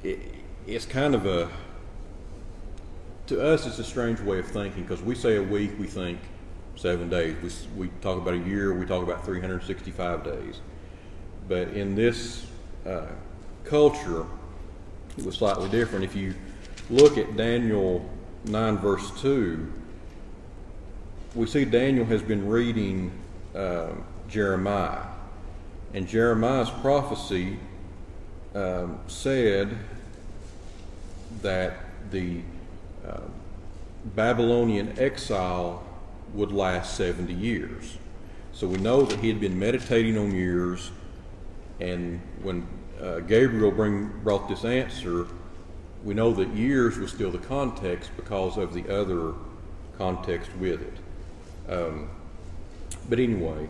It, 0.03 0.19
it's 0.67 0.85
kind 0.85 1.15
of 1.15 1.25
a, 1.25 1.49
to 3.27 3.41
us, 3.41 3.65
it's 3.65 3.79
a 3.79 3.83
strange 3.83 4.19
way 4.19 4.39
of 4.39 4.47
thinking 4.47 4.83
because 4.83 5.01
we 5.01 5.15
say 5.15 5.37
a 5.37 5.43
week, 5.43 5.71
we 5.79 5.87
think 5.87 6.19
seven 6.75 7.09
days. 7.09 7.35
We, 7.75 7.85
we 7.85 7.91
talk 8.01 8.17
about 8.17 8.33
a 8.33 8.39
year, 8.39 8.73
we 8.73 8.85
talk 8.85 9.03
about 9.03 9.25
365 9.25 10.23
days. 10.23 10.61
But 11.47 11.69
in 11.69 11.95
this 11.95 12.45
uh, 12.85 13.07
culture, 13.63 14.25
it 15.17 15.25
was 15.25 15.35
slightly 15.35 15.69
different. 15.69 16.05
If 16.05 16.15
you 16.15 16.33
look 16.89 17.17
at 17.17 17.35
Daniel 17.35 18.07
9, 18.45 18.77
verse 18.77 19.21
2, 19.21 19.71
we 21.35 21.47
see 21.47 21.65
Daniel 21.65 22.05
has 22.05 22.21
been 22.21 22.47
reading 22.47 23.11
uh, 23.55 23.91
Jeremiah. 24.27 25.03
And 25.93 26.07
Jeremiah's 26.07 26.71
prophecy 26.71 27.59
um, 28.55 28.99
said 29.07 29.77
that 31.41 31.77
the 32.09 32.41
uh, 33.07 33.19
Babylonian 34.15 34.97
exile 34.97 35.83
would 36.33 36.51
last 36.51 36.97
70 36.97 37.31
years. 37.33 37.97
So 38.53 38.67
we 38.67 38.77
know 38.77 39.03
that 39.03 39.19
he 39.19 39.27
had 39.27 39.39
been 39.39 39.57
meditating 39.57 40.17
on 40.17 40.31
years, 40.31 40.91
and 41.79 42.19
when 42.41 42.67
uh, 43.01 43.19
Gabriel 43.19 43.71
bring, 43.71 44.11
brought 44.23 44.47
this 44.47 44.65
answer, 44.65 45.27
we 46.03 46.13
know 46.13 46.33
that 46.33 46.49
years 46.49 46.97
was 46.97 47.11
still 47.11 47.31
the 47.31 47.37
context 47.37 48.11
because 48.15 48.57
of 48.57 48.73
the 48.73 48.87
other 48.89 49.33
context 49.97 50.49
with 50.59 50.81
it. 50.81 51.71
Um, 51.71 52.09
but 53.09 53.19
anyway, 53.19 53.67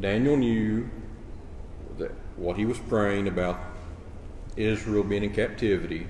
Daniel 0.00 0.36
knew 0.36 0.90
that 1.98 2.12
what 2.36 2.56
he 2.56 2.64
was 2.66 2.78
praying 2.78 3.28
about 3.28 3.58
Israel 4.56 5.02
being 5.02 5.24
in 5.24 5.32
captivity, 5.32 6.06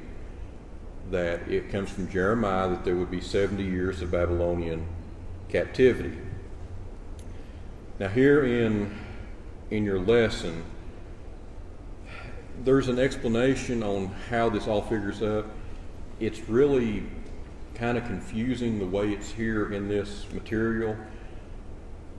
that 1.11 1.49
it 1.49 1.71
comes 1.71 1.91
from 1.91 2.09
Jeremiah 2.11 2.69
that 2.69 2.85
there 2.85 2.97
would 2.97 3.11
be 3.11 3.21
70 3.21 3.63
years 3.63 4.03
of 4.03 4.11
Babylonian 4.11 4.87
captivity. 5.49 6.19
Now, 7.99 8.09
here 8.09 8.45
in, 8.45 8.97
in 9.71 9.85
your 9.85 9.99
lesson, 9.99 10.65
there's 12.65 12.89
an 12.89 12.99
explanation 12.99 13.83
on 13.83 14.09
how 14.31 14.49
this 14.49 14.67
all 14.67 14.83
figures 14.83 15.23
up. 15.23 15.47
It's 16.19 16.49
really 16.49 17.05
kind 17.75 17.99
of 17.99 18.05
confusing 18.05 18.79
the 18.79 18.87
way 18.87 19.13
it's 19.13 19.31
here 19.31 19.73
in 19.73 19.89
this 19.89 20.27
material. 20.33 20.97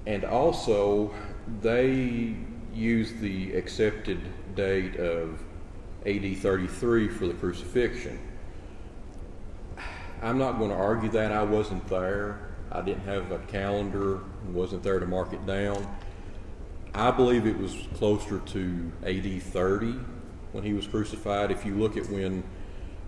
And 0.05 0.23
also, 0.23 1.13
they 1.61 2.35
use 2.73 3.13
the 3.13 3.53
accepted 3.53 4.19
date 4.55 4.97
of 4.97 5.41
AD 6.05 6.37
33 6.37 7.09
for 7.09 7.27
the 7.27 7.33
crucifixion. 7.33 8.19
I'm 10.21 10.37
not 10.37 10.57
going 10.57 10.69
to 10.69 10.75
argue 10.75 11.09
that. 11.11 11.31
I 11.31 11.43
wasn't 11.43 11.87
there. 11.87 12.39
I 12.71 12.81
didn't 12.81 13.05
have 13.05 13.31
a 13.31 13.39
calendar, 13.39 14.19
wasn't 14.51 14.83
there 14.83 14.99
to 14.99 15.05
mark 15.05 15.33
it 15.33 15.45
down. 15.45 15.87
I 16.93 17.11
believe 17.11 17.45
it 17.45 17.57
was 17.57 17.75
closer 17.95 18.39
to 18.39 18.91
AD 19.05 19.41
30 19.41 19.93
when 20.51 20.63
he 20.63 20.73
was 20.73 20.87
crucified. 20.87 21.51
If 21.51 21.65
you 21.65 21.75
look 21.75 21.95
at 21.95 22.09
when 22.09 22.43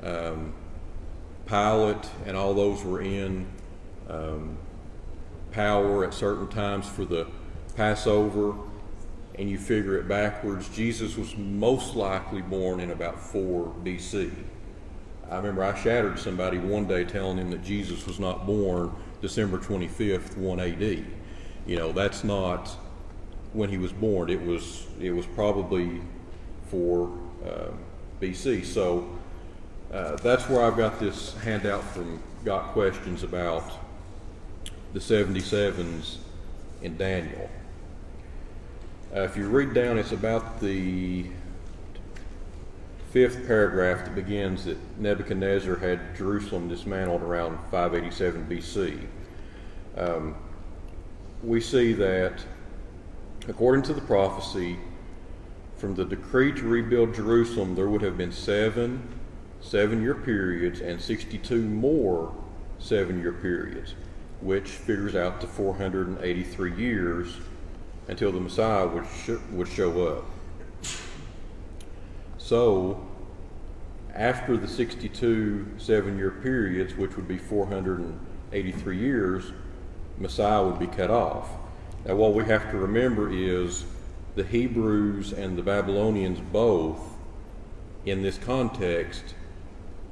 um, 0.03 0.53
Pilate 1.45 2.07
and 2.25 2.37
all 2.37 2.53
those 2.53 2.83
were 2.83 3.01
in 3.01 3.47
um, 4.07 4.57
power 5.51 6.05
at 6.05 6.13
certain 6.13 6.47
times 6.47 6.87
for 6.87 7.05
the 7.05 7.27
Passover, 7.75 8.55
and 9.35 9.49
you 9.49 9.57
figure 9.57 9.97
it 9.97 10.07
backwards, 10.07 10.67
Jesus 10.69 11.15
was 11.15 11.35
most 11.37 11.95
likely 11.95 12.41
born 12.41 12.79
in 12.79 12.91
about 12.91 13.19
4 13.19 13.73
BC. 13.83 14.31
I 15.29 15.37
remember 15.37 15.63
I 15.63 15.79
shattered 15.79 16.19
somebody 16.19 16.57
one 16.57 16.87
day 16.87 17.05
telling 17.05 17.37
him 17.37 17.51
that 17.51 17.63
Jesus 17.63 18.05
was 18.05 18.19
not 18.19 18.45
born 18.45 18.91
December 19.21 19.59
25th, 19.59 20.35
1 20.37 20.59
AD. 20.59 21.05
You 21.65 21.75
know, 21.77 21.91
that's 21.91 22.23
not 22.23 22.67
when 23.53 23.69
he 23.69 23.77
was 23.77 23.93
born. 23.93 24.29
It 24.29 24.41
was 24.41 24.87
it 24.99 25.11
was 25.11 25.25
probably 25.25 26.01
4 26.69 27.09
uh, 27.45 27.49
BC. 28.19 28.65
So 28.65 29.07
uh, 29.93 30.15
that's 30.17 30.49
where 30.49 30.63
I've 30.63 30.77
got 30.77 30.99
this 30.99 31.35
handout 31.37 31.83
from 31.83 32.21
got 32.43 32.73
questions 32.73 33.23
about 33.23 33.71
the 34.93 34.99
77s 34.99 36.17
in 36.81 36.97
Daniel. 36.97 37.49
Uh, 39.15 39.21
if 39.21 39.35
you 39.35 39.47
read 39.47 39.73
down, 39.73 39.97
it's 39.97 40.11
about 40.11 40.61
the 40.61 41.25
fifth 43.09 43.47
paragraph 43.47 44.05
that 44.05 44.13
begins 44.13 44.65
that 44.65 44.77
Nebuchadnezzar 44.99 45.77
had 45.77 46.15
Jerusalem 46.15 46.69
dismantled 46.69 47.23
around 47.23 47.57
587 47.71 48.45
BC. 48.45 49.07
Um, 49.97 50.35
we 51.41 51.59
see 51.59 51.93
that, 51.93 52.43
according 53.47 53.81
to 53.85 53.93
the 53.95 54.01
prophecy, 54.01 54.77
from 55.77 55.95
the 55.95 56.05
decree 56.05 56.51
to 56.51 56.67
rebuild 56.67 57.15
Jerusalem, 57.15 57.73
there 57.73 57.89
would 57.89 58.03
have 58.03 58.17
been 58.17 58.31
seven 58.31 59.01
seven 59.61 60.01
year 60.01 60.15
periods 60.15 60.79
and 60.81 61.01
62 61.01 61.61
more 61.63 62.31
seven 62.77 63.19
year 63.19 63.33
periods, 63.33 63.95
which 64.41 64.69
figures 64.69 65.15
out 65.15 65.41
to 65.41 65.47
483 65.47 66.75
years 66.75 67.37
until 68.09 68.31
the 68.31 68.39
Messiah 68.39 68.87
would, 68.87 69.05
sh- 69.05 69.39
would 69.51 69.67
show 69.67 70.07
up. 70.07 70.25
So, 72.39 73.05
after 74.15 74.57
the 74.57 74.67
62 74.67 75.67
seven 75.77 76.17
year 76.17 76.31
periods, 76.31 76.95
which 76.95 77.15
would 77.15 77.27
be 77.27 77.37
483 77.37 78.97
years, 78.97 79.53
Messiah 80.17 80.65
would 80.65 80.79
be 80.79 80.87
cut 80.87 81.11
off. 81.11 81.49
Now, 82.05 82.15
what 82.15 82.33
we 82.33 82.43
have 82.45 82.71
to 82.71 82.77
remember 82.77 83.31
is 83.31 83.85
the 84.35 84.43
Hebrews 84.43 85.31
and 85.31 85.55
the 85.55 85.61
Babylonians 85.61 86.39
both, 86.51 86.99
in 88.05 88.23
this 88.23 88.39
context, 88.39 89.35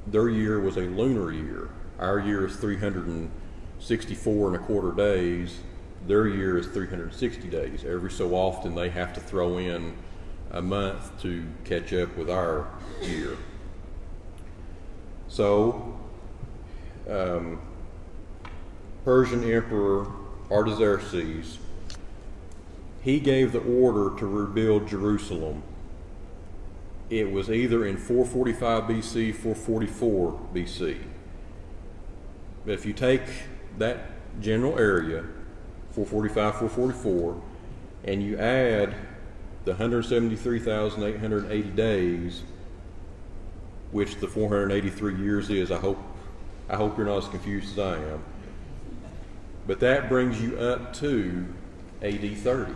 their 0.06 0.28
year 0.28 0.60
was 0.60 0.76
a 0.76 0.82
lunar 0.82 1.32
year. 1.32 1.68
Our 1.98 2.20
year 2.20 2.46
is 2.46 2.54
364 2.56 4.46
and 4.46 4.56
a 4.56 4.58
quarter 4.60 4.92
days. 4.92 5.58
Their 6.06 6.26
year 6.26 6.56
is 6.56 6.66
360 6.68 7.48
days. 7.48 7.84
Every 7.84 8.10
so 8.10 8.34
often, 8.34 8.74
they 8.74 8.88
have 8.90 9.12
to 9.14 9.20
throw 9.20 9.58
in 9.58 9.94
a 10.50 10.62
month 10.62 11.20
to 11.22 11.44
catch 11.64 11.92
up 11.92 12.16
with 12.16 12.30
our 12.30 12.68
year. 13.02 13.36
So, 15.28 15.98
um, 17.08 17.60
Persian 19.04 19.44
Emperor 19.44 20.06
Artaxerxes, 20.50 21.58
he 23.02 23.20
gave 23.20 23.52
the 23.52 23.60
order 23.60 24.18
to 24.18 24.26
rebuild 24.26 24.88
Jerusalem. 24.88 25.62
It 27.10 27.30
was 27.30 27.50
either 27.50 27.86
in 27.86 27.96
445 27.96 28.84
BC, 28.84 29.34
444 29.34 30.40
BC. 30.54 30.98
But 32.64 32.72
if 32.72 32.84
you 32.84 32.92
take 32.92 33.22
that 33.78 34.10
general 34.40 34.78
area, 34.78 35.24
445, 36.04 36.72
444, 36.72 37.42
and 38.04 38.22
you 38.22 38.38
add 38.38 38.94
the 39.64 39.72
173,880 39.72 41.70
days, 41.70 42.42
which 43.90 44.16
the 44.16 44.28
483 44.28 45.16
years 45.16 45.50
is. 45.50 45.70
I 45.70 45.78
hope, 45.78 45.98
I 46.68 46.76
hope 46.76 46.96
you're 46.96 47.06
not 47.06 47.24
as 47.24 47.28
confused 47.28 47.72
as 47.72 47.78
I 47.78 47.96
am. 47.96 48.22
But 49.66 49.80
that 49.80 50.08
brings 50.08 50.40
you 50.40 50.56
up 50.58 50.94
to 50.94 51.44
AD 52.00 52.36
30. 52.38 52.72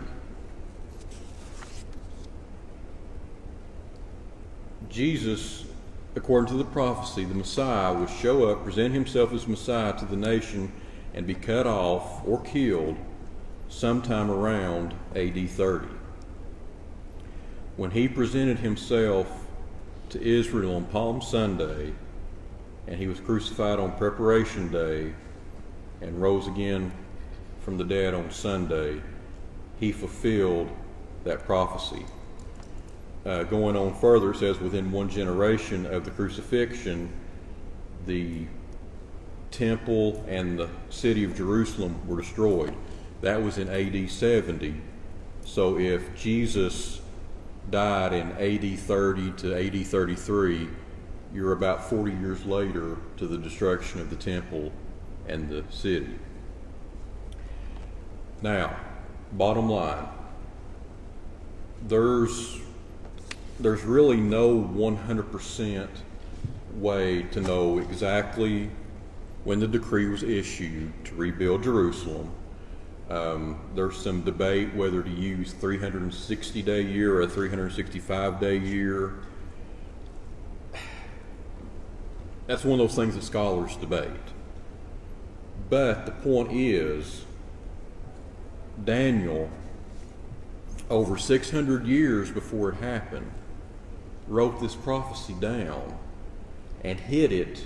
Jesus, 4.89 5.65
according 6.15 6.51
to 6.51 6.57
the 6.57 6.65
prophecy, 6.65 7.23
the 7.23 7.33
Messiah 7.33 7.93
would 7.93 8.09
show 8.09 8.49
up, 8.49 8.63
present 8.63 8.93
himself 8.93 9.33
as 9.33 9.47
Messiah 9.47 9.97
to 9.97 10.05
the 10.05 10.17
nation, 10.17 10.71
and 11.15 11.25
be 11.25 11.33
cut 11.33 11.65
off 11.65 12.21
or 12.27 12.41
killed 12.41 12.97
sometime 13.69 14.29
around 14.29 14.93
AD 15.15 15.49
30 15.49 15.87
when 17.75 17.91
he 17.91 18.07
presented 18.07 18.59
himself 18.59 19.27
to 20.09 20.21
Israel 20.21 20.75
on 20.75 20.85
Palm 20.85 21.21
Sunday 21.21 21.93
and 22.87 22.97
he 22.97 23.07
was 23.07 23.19
crucified 23.19 23.79
on 23.79 23.91
Preparation 23.97 24.71
Day 24.71 25.13
and 26.01 26.21
rose 26.21 26.47
again 26.47 26.91
from 27.61 27.77
the 27.77 27.83
dead 27.83 28.13
on 28.13 28.29
Sunday, 28.29 29.01
he 29.79 29.91
fulfilled 29.91 30.69
that 31.23 31.45
prophecy. 31.45 32.05
Uh, 33.25 33.43
going 33.43 33.77
on 33.77 33.93
further, 33.95 34.31
it 34.31 34.37
says 34.37 34.59
within 34.59 34.91
one 34.91 35.09
generation 35.09 35.85
of 35.85 36.03
the 36.03 36.11
crucifixion, 36.11 37.09
the 38.05 38.45
temple 39.49 40.23
and 40.27 40.59
the 40.59 40.69
city 40.89 41.23
of 41.23 41.35
Jerusalem 41.35 42.05
were 42.05 42.19
destroyed. 42.19 42.73
That 43.23 43.41
was 43.41 43.57
in 43.57 43.69
AD 43.69 44.11
70. 44.11 44.75
So 45.45 45.79
if 45.79 46.13
Jesus 46.13 46.99
died 47.69 48.11
in 48.11 48.31
AD 48.33 48.77
30 48.77 49.31
to 49.37 49.55
AD 49.55 49.87
33, 49.87 50.67
you're 51.33 51.53
about 51.53 51.89
40 51.89 52.11
years 52.11 52.45
later 52.45 52.97
to 53.15 53.25
the 53.25 53.37
destruction 53.37 54.01
of 54.01 54.09
the 54.09 54.17
temple 54.17 54.73
and 55.25 55.49
the 55.49 55.63
city. 55.69 56.19
Now, 58.41 58.75
bottom 59.31 59.69
line, 59.69 60.05
there's 61.87 62.59
there's 63.57 63.83
really 63.83 64.17
no 64.17 64.59
100% 64.59 65.87
way 66.75 67.21
to 67.21 67.39
know 67.39 67.77
exactly 67.77 68.69
when 69.45 69.61
the 69.61 69.67
decree 69.67 70.09
was 70.09 70.23
issued 70.23 70.91
to 71.05 71.15
rebuild 71.15 71.63
Jerusalem 71.63 72.29
um, 73.09 73.59
there's 73.75 73.97
some 73.97 74.21
debate 74.21 74.73
whether 74.73 75.03
to 75.03 75.09
use 75.09 75.53
360 75.53 76.61
day 76.61 76.81
year 76.81 77.15
or 77.15 77.21
a 77.21 77.27
365 77.27 78.39
day 78.39 78.57
year. 78.57 79.13
That's 82.47 82.63
one 82.63 82.79
of 82.79 82.87
those 82.87 82.95
things 82.95 83.15
that 83.15 83.23
scholars 83.23 83.75
debate. 83.77 84.09
But 85.69 86.05
the 86.05 86.11
point 86.11 86.51
is, 86.51 87.23
Daniel, 88.83 89.49
over 90.89 91.17
600 91.17 91.85
years 91.85 92.31
before 92.31 92.69
it 92.69 92.75
happened, 92.75 93.31
wrote 94.27 94.59
this 94.59 94.75
prophecy 94.75 95.33
down 95.39 95.97
and 96.83 96.99
hid 96.99 97.31
it 97.31 97.65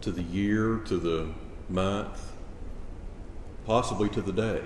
to 0.00 0.10
the 0.10 0.22
year, 0.22 0.78
to 0.86 0.96
the 0.96 1.28
month, 1.68 2.32
possibly 3.70 4.08
to 4.08 4.20
the 4.20 4.32
day. 4.32 4.60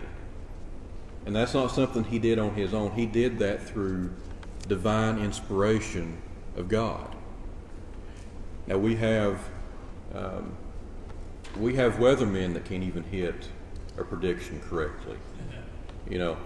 And 1.26 1.36
that's 1.36 1.52
not 1.52 1.70
something 1.70 2.04
he 2.04 2.18
did 2.18 2.38
on 2.38 2.54
his 2.54 2.72
own. 2.72 2.92
He 2.92 3.04
did 3.04 3.38
that 3.38 3.62
through 3.62 4.10
divine 4.66 5.18
inspiration 5.18 6.22
of 6.56 6.68
God. 6.68 7.14
Now 8.66 8.78
we 8.78 8.96
have 8.96 9.38
um, 10.14 10.56
we 11.58 11.74
have 11.74 11.96
weathermen 11.96 12.54
that 12.54 12.64
can't 12.64 12.82
even 12.82 13.02
hit 13.02 13.50
a 13.98 14.04
prediction 14.04 14.58
correctly. 14.70 15.18
You 16.08 16.18
know, 16.18 16.36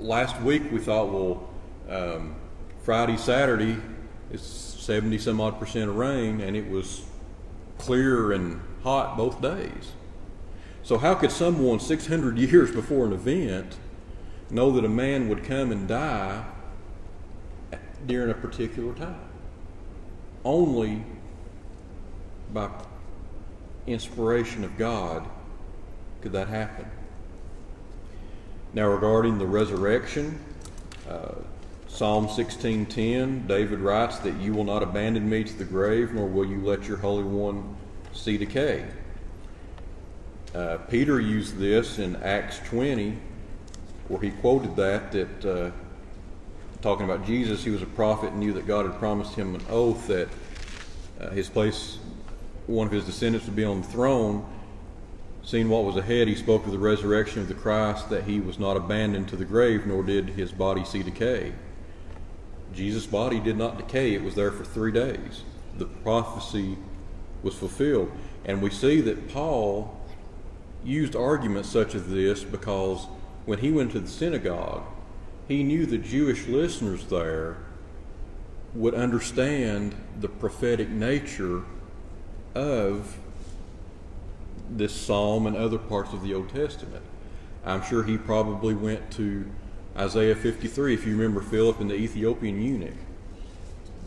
last 0.00 0.40
week 0.40 0.64
we 0.72 0.80
thought, 0.80 1.12
well, 1.12 1.48
um, 1.88 2.34
Friday, 2.82 3.16
Saturday, 3.16 3.76
it's 4.32 4.42
70 4.42 5.18
some 5.18 5.40
odd 5.40 5.60
percent 5.60 5.90
of 5.90 5.94
rain, 5.94 6.40
and 6.40 6.56
it 6.56 6.68
was 6.68 7.04
clear 7.78 8.32
and 8.32 8.60
hot 8.82 9.16
both 9.16 9.40
days. 9.40 9.92
So, 10.86 10.98
how 10.98 11.16
could 11.16 11.32
someone 11.32 11.80
600 11.80 12.38
years 12.38 12.70
before 12.70 13.06
an 13.06 13.12
event 13.12 13.76
know 14.50 14.70
that 14.70 14.84
a 14.84 14.88
man 14.88 15.28
would 15.28 15.42
come 15.42 15.72
and 15.72 15.88
die 15.88 16.44
during 18.06 18.30
a 18.30 18.34
particular 18.34 18.94
time? 18.94 19.18
Only 20.44 21.02
by 22.52 22.70
inspiration 23.88 24.62
of 24.62 24.78
God 24.78 25.26
could 26.20 26.30
that 26.30 26.46
happen. 26.46 26.88
Now, 28.72 28.86
regarding 28.86 29.38
the 29.38 29.46
resurrection, 29.46 30.38
uh, 31.10 31.34
Psalm 31.88 32.28
16:10, 32.28 33.48
David 33.48 33.80
writes 33.80 34.18
that 34.18 34.36
you 34.36 34.54
will 34.54 34.62
not 34.62 34.84
abandon 34.84 35.28
me 35.28 35.42
to 35.42 35.52
the 35.52 35.64
grave, 35.64 36.12
nor 36.12 36.28
will 36.28 36.46
you 36.46 36.60
let 36.60 36.86
your 36.86 36.98
Holy 36.98 37.24
One 37.24 37.74
see 38.12 38.38
decay. 38.38 38.84
Uh, 40.56 40.78
Peter 40.88 41.20
used 41.20 41.58
this 41.58 41.98
in 41.98 42.16
Acts 42.22 42.60
20, 42.60 43.18
where 44.08 44.22
he 44.22 44.30
quoted 44.30 44.74
that, 44.74 45.12
that 45.12 45.44
uh, 45.44 45.70
talking 46.80 47.04
about 47.04 47.26
Jesus, 47.26 47.62
he 47.62 47.68
was 47.68 47.82
a 47.82 47.86
prophet 47.86 48.30
and 48.30 48.40
knew 48.40 48.54
that 48.54 48.66
God 48.66 48.86
had 48.86 48.98
promised 48.98 49.34
him 49.34 49.54
an 49.54 49.60
oath 49.68 50.06
that 50.06 50.28
uh, 51.20 51.28
his 51.28 51.50
place, 51.50 51.98
one 52.66 52.86
of 52.86 52.92
his 52.94 53.04
descendants 53.04 53.44
would 53.44 53.54
be 53.54 53.66
on 53.66 53.82
the 53.82 53.88
throne. 53.88 54.46
Seeing 55.44 55.68
what 55.68 55.84
was 55.84 55.98
ahead, 55.98 56.26
he 56.26 56.34
spoke 56.34 56.64
of 56.64 56.72
the 56.72 56.78
resurrection 56.78 57.42
of 57.42 57.48
the 57.48 57.54
Christ, 57.54 58.08
that 58.08 58.24
he 58.24 58.40
was 58.40 58.58
not 58.58 58.78
abandoned 58.78 59.28
to 59.28 59.36
the 59.36 59.44
grave, 59.44 59.84
nor 59.86 60.02
did 60.02 60.30
his 60.30 60.52
body 60.52 60.86
see 60.86 61.02
decay. 61.02 61.52
Jesus' 62.72 63.04
body 63.04 63.40
did 63.40 63.58
not 63.58 63.76
decay, 63.76 64.14
it 64.14 64.22
was 64.22 64.34
there 64.34 64.52
for 64.52 64.64
three 64.64 64.90
days. 64.90 65.42
The 65.76 65.84
prophecy 65.84 66.78
was 67.42 67.54
fulfilled. 67.54 68.10
And 68.46 68.62
we 68.62 68.70
see 68.70 69.02
that 69.02 69.28
Paul 69.28 70.00
used 70.86 71.16
arguments 71.16 71.68
such 71.68 71.94
as 71.94 72.06
this 72.06 72.44
because 72.44 73.06
when 73.44 73.58
he 73.58 73.70
went 73.70 73.92
to 73.92 74.00
the 74.00 74.08
synagogue, 74.08 74.84
he 75.48 75.62
knew 75.62 75.86
the 75.86 75.98
Jewish 75.98 76.46
listeners 76.46 77.06
there 77.06 77.58
would 78.74 78.94
understand 78.94 79.94
the 80.20 80.28
prophetic 80.28 80.88
nature 80.88 81.62
of 82.54 83.18
this 84.70 84.94
psalm 84.94 85.46
and 85.46 85.56
other 85.56 85.78
parts 85.78 86.12
of 86.12 86.22
the 86.22 86.34
Old 86.34 86.48
Testament. 86.50 87.04
I'm 87.64 87.82
sure 87.82 88.02
he 88.02 88.18
probably 88.18 88.74
went 88.74 89.10
to 89.12 89.48
Isaiah 89.96 90.34
53, 90.34 90.94
if 90.94 91.06
you 91.06 91.16
remember 91.16 91.40
Philip 91.40 91.80
and 91.80 91.90
the 91.90 91.94
Ethiopian 91.94 92.60
eunuch. 92.60 92.94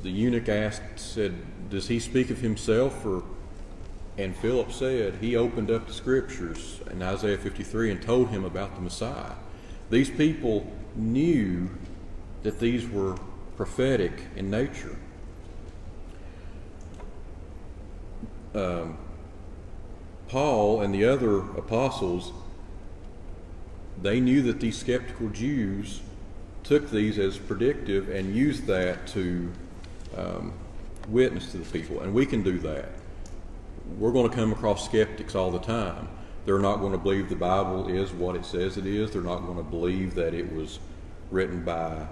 The 0.04 0.12
eunuch 0.12 0.48
asked, 0.48 0.98
said, 0.98 1.34
Does 1.70 1.88
he 1.88 2.00
speak 2.00 2.30
of 2.30 2.40
himself? 2.40 3.06
Or, 3.06 3.24
and 4.20 4.36
Philip 4.36 4.74
said, 4.74 5.16
He 5.22 5.38
opened 5.38 5.72
up 5.72 5.88
the 5.88 5.94
scriptures 5.94 6.82
in 6.92 7.02
Isaiah 7.02 7.38
53 7.38 7.92
and 7.92 8.02
told 8.02 8.30
him 8.30 8.44
about 8.44 8.76
the 8.76 8.82
Messiah. 8.82 9.36
These 9.90 10.10
people 10.10 10.70
knew 10.94 11.70
that 12.44 12.60
these 12.60 12.88
were 12.88 13.18
prophetic 13.56 14.12
in 14.36 14.50
nature. 14.50 14.98
Um, 18.54 18.98
Paul 20.28 20.82
and 20.82 20.94
the 20.94 21.06
other 21.06 21.38
apostles, 21.38 22.34
they 24.02 24.20
knew 24.20 24.42
that 24.44 24.60
these 24.60 24.78
skeptical 24.78 25.30
Jews 25.30 26.02
took 26.64 26.92
these 26.92 27.18
as 27.18 27.38
predictive 27.38 28.10
and 28.10 28.36
used 28.36 28.66
that 28.66 29.08
to 29.08 29.50
um, 30.18 30.54
witness 31.08 31.52
to 31.52 31.58
the 31.60 31.80
people. 31.80 32.02
And 32.02 32.14
we 32.14 32.26
can 32.26 32.44
do 32.44 32.60
that. 32.60 32.99
We're 33.98 34.12
going 34.12 34.30
to 34.30 34.36
come 34.36 34.52
across 34.52 34.86
skeptics 34.86 35.36
all 35.36 35.52
the 35.52 35.60
time. 35.60 36.08
They're 36.46 36.60
not 36.60 36.78
going 36.78 36.94
to 36.94 36.98
believe 36.98 37.30
the 37.30 37.36
Bible 37.36 37.90
is 37.90 38.12
what 38.12 38.36
it 38.36 38.46
says 38.46 38.78
it 38.78 38.86
is. 38.86 39.12
They're 39.12 39.22
not 39.22 39.46
going 39.46 39.58
to 39.58 39.64
believe 39.64 40.16
that 40.16 40.34
it 40.34 40.52
was 40.54 40.80
written 41.32 41.64
by 41.64 42.08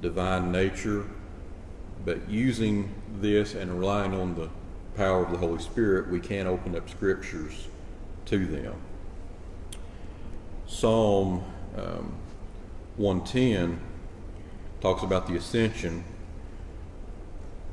divine 0.00 0.52
nature, 0.52 1.04
but 2.04 2.28
using 2.28 2.94
this 3.20 3.54
and 3.54 3.78
relying 3.78 4.14
on 4.14 4.34
the 4.34 4.50
power 4.96 5.24
of 5.24 5.30
the 5.30 5.38
Holy 5.38 5.60
Spirit, 5.60 6.08
we 6.08 6.20
can 6.20 6.46
open 6.46 6.76
up 6.76 6.88
scriptures 6.88 7.68
to 8.26 8.46
them. 8.46 8.74
Psalm 10.66 11.44
um, 11.76 12.14
110 12.96 13.80
talks 14.80 15.02
about 15.02 15.26
the 15.26 15.36
ascension. 15.36 16.04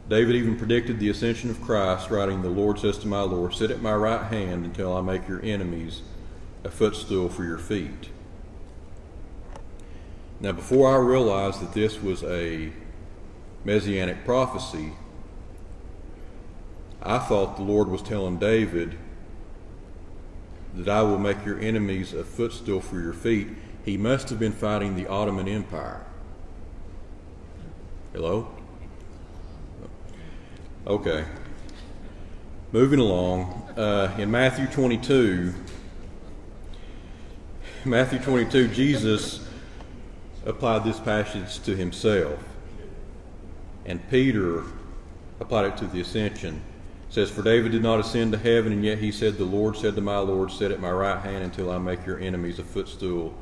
David 0.09 0.35
even 0.35 0.57
predicted 0.57 0.99
the 0.99 1.09
ascension 1.09 1.49
of 1.49 1.61
Christ, 1.61 2.09
writing, 2.09 2.41
The 2.41 2.49
Lord 2.49 2.79
says 2.79 2.97
to 2.99 3.07
my 3.07 3.21
Lord, 3.21 3.53
Sit 3.53 3.71
at 3.71 3.81
my 3.81 3.93
right 3.93 4.25
hand 4.25 4.65
until 4.65 4.95
I 4.95 5.01
make 5.01 5.27
your 5.27 5.41
enemies 5.43 6.01
a 6.63 6.69
footstool 6.69 7.29
for 7.29 7.43
your 7.43 7.57
feet. 7.57 8.09
Now, 10.39 10.51
before 10.51 10.93
I 10.93 10.97
realized 10.97 11.61
that 11.61 11.73
this 11.73 12.01
was 12.01 12.21
a 12.23 12.71
messianic 13.63 14.25
prophecy, 14.25 14.91
I 17.01 17.19
thought 17.19 17.55
the 17.55 17.63
Lord 17.63 17.87
was 17.87 18.01
telling 18.01 18.39
David 18.39 18.97
that 20.75 20.89
I 20.89 21.01
will 21.03 21.19
make 21.19 21.45
your 21.45 21.59
enemies 21.59 22.13
a 22.13 22.25
footstool 22.25 22.81
for 22.81 22.99
your 22.99 23.13
feet. 23.13 23.49
He 23.85 23.95
must 23.95 24.29
have 24.29 24.39
been 24.39 24.53
fighting 24.53 24.95
the 24.95 25.07
Ottoman 25.07 25.47
Empire. 25.47 26.05
Hello? 28.11 28.49
Okay. 30.85 31.23
Moving 32.73 32.99
along, 32.99 33.69
uh, 33.77 34.13
in 34.17 34.29
Matthew 34.29 34.67
22, 34.67 35.53
Matthew 37.85 38.19
22, 38.19 38.67
Jesus 38.67 39.47
applied 40.45 40.83
this 40.83 40.99
passage 40.99 41.63
to 41.63 41.77
himself. 41.77 42.37
And 43.85 44.05
Peter 44.09 44.63
applied 45.39 45.67
it 45.67 45.77
to 45.77 45.87
the 45.87 46.01
ascension. 46.01 46.55
It 47.07 47.13
says, 47.13 47.31
For 47.31 47.43
David 47.43 47.71
did 47.71 47.81
not 47.81 48.01
ascend 48.01 48.33
to 48.33 48.37
heaven, 48.37 48.73
and 48.73 48.83
yet 48.83 48.97
he 48.97 49.13
said, 49.13 49.37
The 49.37 49.45
Lord 49.45 49.77
said 49.77 49.95
to 49.95 50.01
my 50.01 50.17
Lord, 50.17 50.51
Sit 50.51 50.69
at 50.69 50.81
my 50.81 50.91
right 50.91 51.21
hand 51.21 51.45
until 51.45 51.71
I 51.71 51.77
make 51.77 52.05
your 52.05 52.19
enemies 52.19 52.59
a 52.59 52.63
footstool 52.65 53.33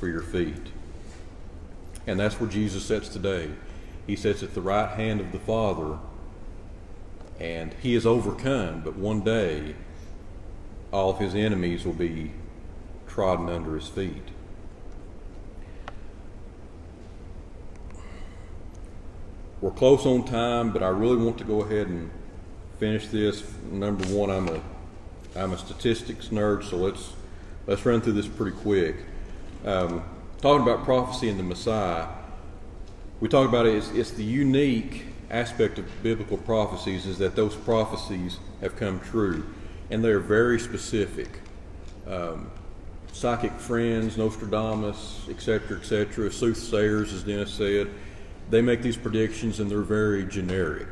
for 0.00 0.08
your 0.08 0.22
feet. 0.22 0.72
And 2.08 2.18
that's 2.18 2.40
where 2.40 2.50
Jesus 2.50 2.84
sits 2.84 3.08
today. 3.08 3.50
He 4.04 4.16
sits 4.16 4.42
at 4.42 4.54
the 4.54 4.62
right 4.62 4.90
hand 4.90 5.20
of 5.20 5.30
the 5.30 5.38
Father, 5.38 6.00
and 7.40 7.74
he 7.82 7.94
is 7.94 8.06
overcome, 8.06 8.80
but 8.80 8.96
one 8.96 9.20
day 9.20 9.74
all 10.92 11.10
of 11.10 11.18
his 11.18 11.34
enemies 11.34 11.84
will 11.84 11.92
be 11.92 12.32
trodden 13.06 13.48
under 13.48 13.74
his 13.74 13.88
feet. 13.88 14.28
We're 19.60 19.70
close 19.70 20.06
on 20.06 20.24
time, 20.24 20.72
but 20.72 20.82
I 20.82 20.88
really 20.88 21.16
want 21.16 21.38
to 21.38 21.44
go 21.44 21.62
ahead 21.62 21.88
and 21.88 22.10
finish 22.78 23.08
this. 23.08 23.42
Number 23.70 24.04
one, 24.06 24.30
I'm 24.30 24.48
a 24.48 24.60
I'm 25.36 25.52
a 25.52 25.58
statistics 25.58 26.28
nerd, 26.28 26.64
so 26.64 26.76
let's 26.76 27.12
let's 27.66 27.84
run 27.84 28.00
through 28.00 28.14
this 28.14 28.28
pretty 28.28 28.56
quick. 28.56 28.96
Um, 29.64 30.04
talking 30.40 30.62
about 30.62 30.84
prophecy 30.84 31.28
and 31.28 31.38
the 31.38 31.42
Messiah, 31.42 32.06
we 33.20 33.28
talk 33.28 33.48
about 33.48 33.66
it. 33.66 33.74
It's, 33.74 33.90
it's 33.90 34.10
the 34.12 34.24
unique 34.24 35.04
aspect 35.30 35.78
of 35.78 35.86
biblical 36.02 36.38
prophecies 36.38 37.06
is 37.06 37.18
that 37.18 37.36
those 37.36 37.54
prophecies 37.54 38.38
have 38.60 38.76
come 38.76 39.00
true, 39.00 39.44
and 39.90 40.04
they 40.04 40.10
are 40.10 40.20
very 40.20 40.58
specific. 40.58 41.40
Um, 42.06 42.50
psychic 43.12 43.52
friends, 43.52 44.16
Nostradamus, 44.16 45.26
etc., 45.28 45.78
etc., 45.78 46.30
soothsayers, 46.30 47.12
as 47.12 47.22
Dennis 47.24 47.52
said 47.52 47.88
they 48.50 48.62
make 48.62 48.82
these 48.82 48.96
predictions 48.96 49.60
and 49.60 49.70
they're 49.70 49.80
very 49.80 50.24
generic. 50.24 50.88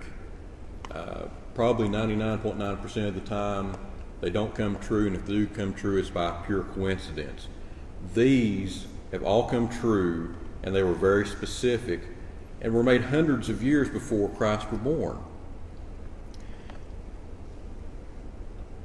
Uh, 0.90 1.24
probably 1.54 1.88
99.9% 1.88 3.08
of 3.08 3.14
the 3.14 3.20
time, 3.22 3.76
they 4.20 4.30
don't 4.30 4.54
come 4.54 4.78
true, 4.78 5.06
and 5.06 5.16
if 5.16 5.26
they 5.26 5.32
do 5.32 5.46
come 5.46 5.74
true, 5.74 5.98
it's 5.98 6.10
by 6.10 6.30
pure 6.46 6.62
coincidence. 6.62 7.48
These 8.14 8.86
have 9.12 9.22
all 9.22 9.48
come 9.48 9.68
true, 9.68 10.34
and 10.62 10.74
they 10.74 10.82
were 10.82 10.94
very 10.94 11.26
specific, 11.26 12.00
and 12.60 12.72
were 12.72 12.82
made 12.82 13.02
hundreds 13.02 13.48
of 13.48 13.62
years 13.62 13.88
before 13.88 14.28
Christ 14.30 14.70
was 14.70 14.80
born. 14.80 15.18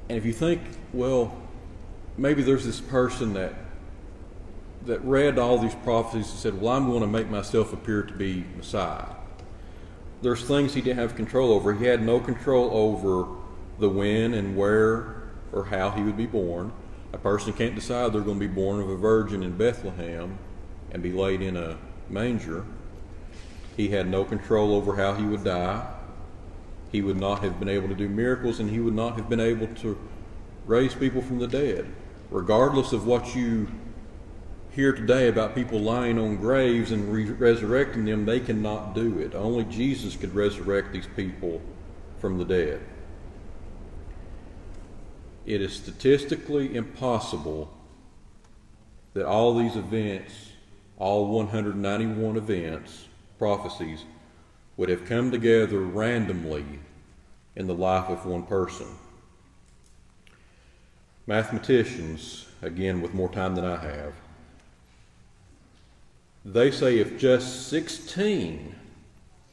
And 0.09 0.17
if 0.17 0.25
you 0.25 0.33
think, 0.33 0.61
well, 0.93 1.35
maybe 2.17 2.43
there's 2.43 2.65
this 2.65 2.81
person 2.81 3.33
that 3.33 3.53
that 4.85 5.03
read 5.03 5.37
all 5.37 5.57
these 5.57 5.75
prophecies 5.75 6.31
and 6.31 6.39
said, 6.39 6.61
Well, 6.61 6.73
I'm 6.75 6.87
going 6.87 7.01
to 7.01 7.07
make 7.07 7.29
myself 7.29 7.73
appear 7.73 8.03
to 8.03 8.13
be 8.13 8.45
Messiah. 8.57 9.05
There's 10.21 10.43
things 10.43 10.73
he 10.73 10.81
didn't 10.81 10.99
have 10.99 11.15
control 11.15 11.51
over. 11.51 11.73
He 11.73 11.85
had 11.85 12.01
no 12.01 12.19
control 12.19 12.69
over 12.71 13.27
the 13.79 13.89
when 13.89 14.33
and 14.33 14.55
where 14.55 15.23
or 15.51 15.65
how 15.65 15.91
he 15.91 16.01
would 16.01 16.17
be 16.17 16.27
born. 16.27 16.71
A 17.13 17.17
person 17.17 17.53
can't 17.53 17.75
decide 17.75 18.13
they're 18.13 18.21
going 18.21 18.39
to 18.39 18.47
be 18.47 18.53
born 18.53 18.79
of 18.79 18.89
a 18.89 18.95
virgin 18.95 19.43
in 19.43 19.57
Bethlehem 19.57 20.37
and 20.91 21.01
be 21.01 21.11
laid 21.11 21.41
in 21.41 21.57
a 21.57 21.77
manger. 22.09 22.65
He 23.75 23.89
had 23.89 24.07
no 24.07 24.23
control 24.23 24.75
over 24.75 24.95
how 24.95 25.13
he 25.13 25.23
would 25.23 25.43
die. 25.43 25.87
He 26.91 27.01
would 27.01 27.17
not 27.17 27.43
have 27.43 27.59
been 27.59 27.69
able 27.69 27.87
to 27.87 27.95
do 27.95 28.09
miracles, 28.09 28.59
and 28.59 28.69
he 28.69 28.79
would 28.79 28.93
not 28.93 29.15
have 29.15 29.29
been 29.29 29.39
able 29.39 29.67
to 29.75 29.97
raise 30.65 30.93
people 30.93 31.21
from 31.21 31.39
the 31.39 31.47
dead. 31.47 31.87
Regardless 32.29 32.91
of 32.91 33.05
what 33.05 33.35
you 33.35 33.67
hear 34.71 34.93
today 34.93 35.27
about 35.27 35.55
people 35.55 35.79
lying 35.79 36.17
on 36.17 36.37
graves 36.37 36.91
and 36.91 37.11
re- 37.11 37.25
resurrecting 37.25 38.05
them, 38.05 38.25
they 38.25 38.39
cannot 38.39 38.95
do 38.95 39.19
it. 39.19 39.35
Only 39.35 39.63
Jesus 39.65 40.15
could 40.15 40.33
resurrect 40.33 40.93
these 40.93 41.07
people 41.15 41.61
from 42.19 42.37
the 42.37 42.45
dead. 42.45 42.81
It 45.45 45.61
is 45.61 45.73
statistically 45.73 46.75
impossible 46.75 47.73
that 49.13 49.25
all 49.25 49.57
these 49.57 49.75
events, 49.75 50.51
all 50.97 51.27
191 51.27 52.37
events, 52.37 53.07
prophecies, 53.41 54.05
would 54.77 54.87
have 54.87 55.03
come 55.03 55.31
together 55.31 55.79
randomly 55.79 56.63
in 57.55 57.65
the 57.65 57.73
life 57.73 58.07
of 58.07 58.23
one 58.23 58.43
person. 58.43 58.85
Mathematicians, 61.25 62.45
again 62.61 63.01
with 63.01 63.15
more 63.15 63.31
time 63.31 63.55
than 63.55 63.65
I 63.65 63.77
have, 63.77 64.13
they 66.45 66.69
say 66.69 66.99
if 66.99 67.17
just 67.17 67.67
16, 67.69 68.75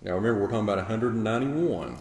now 0.02 0.14
remember 0.16 0.42
we're 0.42 0.48
talking 0.48 0.64
about 0.64 0.76
191, 0.76 1.96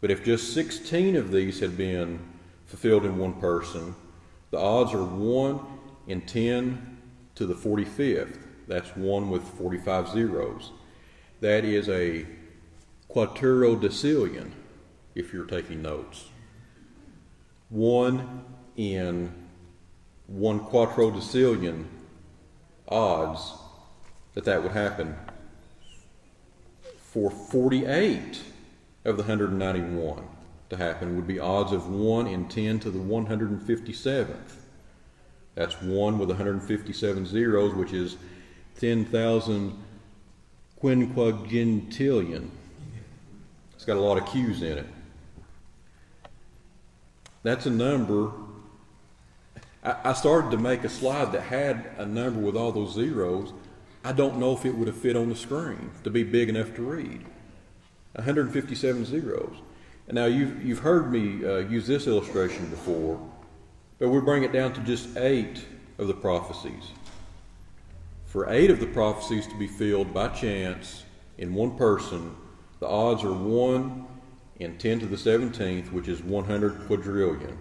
but 0.00 0.10
if 0.10 0.24
just 0.24 0.54
16 0.54 1.16
of 1.16 1.30
these 1.30 1.60
had 1.60 1.76
been 1.76 2.18
fulfilled 2.64 3.04
in 3.04 3.18
one 3.18 3.34
person, 3.34 3.94
the 4.52 4.58
odds 4.58 4.94
are 4.94 5.04
1 5.04 5.60
in 6.06 6.22
10 6.22 6.96
to 7.34 7.44
the 7.44 7.54
45th. 7.54 8.38
That's 8.66 8.96
1 8.96 9.28
with 9.28 9.42
45 9.42 10.08
zeros. 10.08 10.70
That 11.40 11.64
is 11.64 11.88
a 11.88 12.26
quadrillion, 13.08 14.52
if 15.14 15.32
you're 15.32 15.46
taking 15.46 15.82
notes. 15.82 16.28
one 17.70 18.44
in 18.76 19.32
one 20.26 20.60
quattrodecillion 20.60 21.84
odds 22.88 23.52
that 24.34 24.44
that 24.44 24.62
would 24.62 24.72
happen 24.72 25.16
for 26.98 27.30
48 27.30 28.42
of 29.04 29.16
the 29.16 29.22
191 29.22 30.24
to 30.68 30.76
happen 30.76 31.16
would 31.16 31.26
be 31.26 31.40
odds 31.40 31.72
of 31.72 31.88
1 31.88 32.26
in 32.26 32.48
10 32.48 32.80
to 32.80 32.90
the 32.90 32.98
157th. 32.98 34.56
That's 35.54 35.80
1 35.82 36.18
with 36.18 36.28
157 36.28 37.26
zeros, 37.26 37.74
which 37.74 37.92
is 37.92 38.16
10,000 38.78 39.76
quinquagintillion. 40.82 42.48
It's 43.74 43.84
got 43.84 43.96
a 43.96 44.00
lot 44.00 44.18
of 44.18 44.26
Q's 44.26 44.62
in 44.62 44.78
it. 44.78 44.86
That's 47.42 47.66
a 47.66 47.70
number. 47.70 48.32
I, 49.82 50.12
started 50.12 50.50
to 50.50 50.58
make 50.58 50.84
a 50.84 50.90
slide 50.90 51.32
that 51.32 51.40
had 51.40 51.86
a 51.96 52.04
number 52.04 52.38
with 52.38 52.54
all 52.54 52.70
those 52.70 52.92
zeros. 52.92 53.54
I 54.04 54.12
don't 54.12 54.38
know 54.38 54.52
if 54.52 54.66
it 54.66 54.74
would 54.74 54.88
have 54.88 54.96
fit 54.96 55.16
on 55.16 55.30
the 55.30 55.36
screen 55.36 55.90
to 56.04 56.10
be 56.10 56.22
big 56.22 56.50
enough 56.50 56.74
to 56.74 56.82
read. 56.82 57.24
157 58.12 59.04
zeros. 59.06 59.56
And 60.06 60.16
now 60.16 60.26
you've, 60.26 60.62
you've 60.62 60.80
heard 60.80 61.10
me 61.10 61.44
uh, 61.46 61.58
use 61.58 61.86
this 61.86 62.06
illustration 62.06 62.68
before, 62.68 63.18
but 63.98 64.08
we 64.08 64.20
bring 64.20 64.42
it 64.42 64.52
down 64.52 64.74
to 64.74 64.80
just 64.80 65.16
eight 65.16 65.64
of 65.98 66.08
the 66.08 66.14
prophecies. 66.14 66.90
For 68.30 68.48
eight 68.48 68.70
of 68.70 68.78
the 68.78 68.86
prophecies 68.86 69.48
to 69.48 69.58
be 69.58 69.66
filled 69.66 70.14
by 70.14 70.28
chance 70.28 71.02
in 71.36 71.52
one 71.52 71.76
person, 71.76 72.36
the 72.78 72.86
odds 72.86 73.24
are 73.24 73.32
1 73.32 74.06
in 74.60 74.78
10 74.78 75.00
to 75.00 75.06
the 75.06 75.16
17th, 75.16 75.90
which 75.90 76.06
is 76.06 76.22
100 76.22 76.86
quadrillion. 76.86 77.58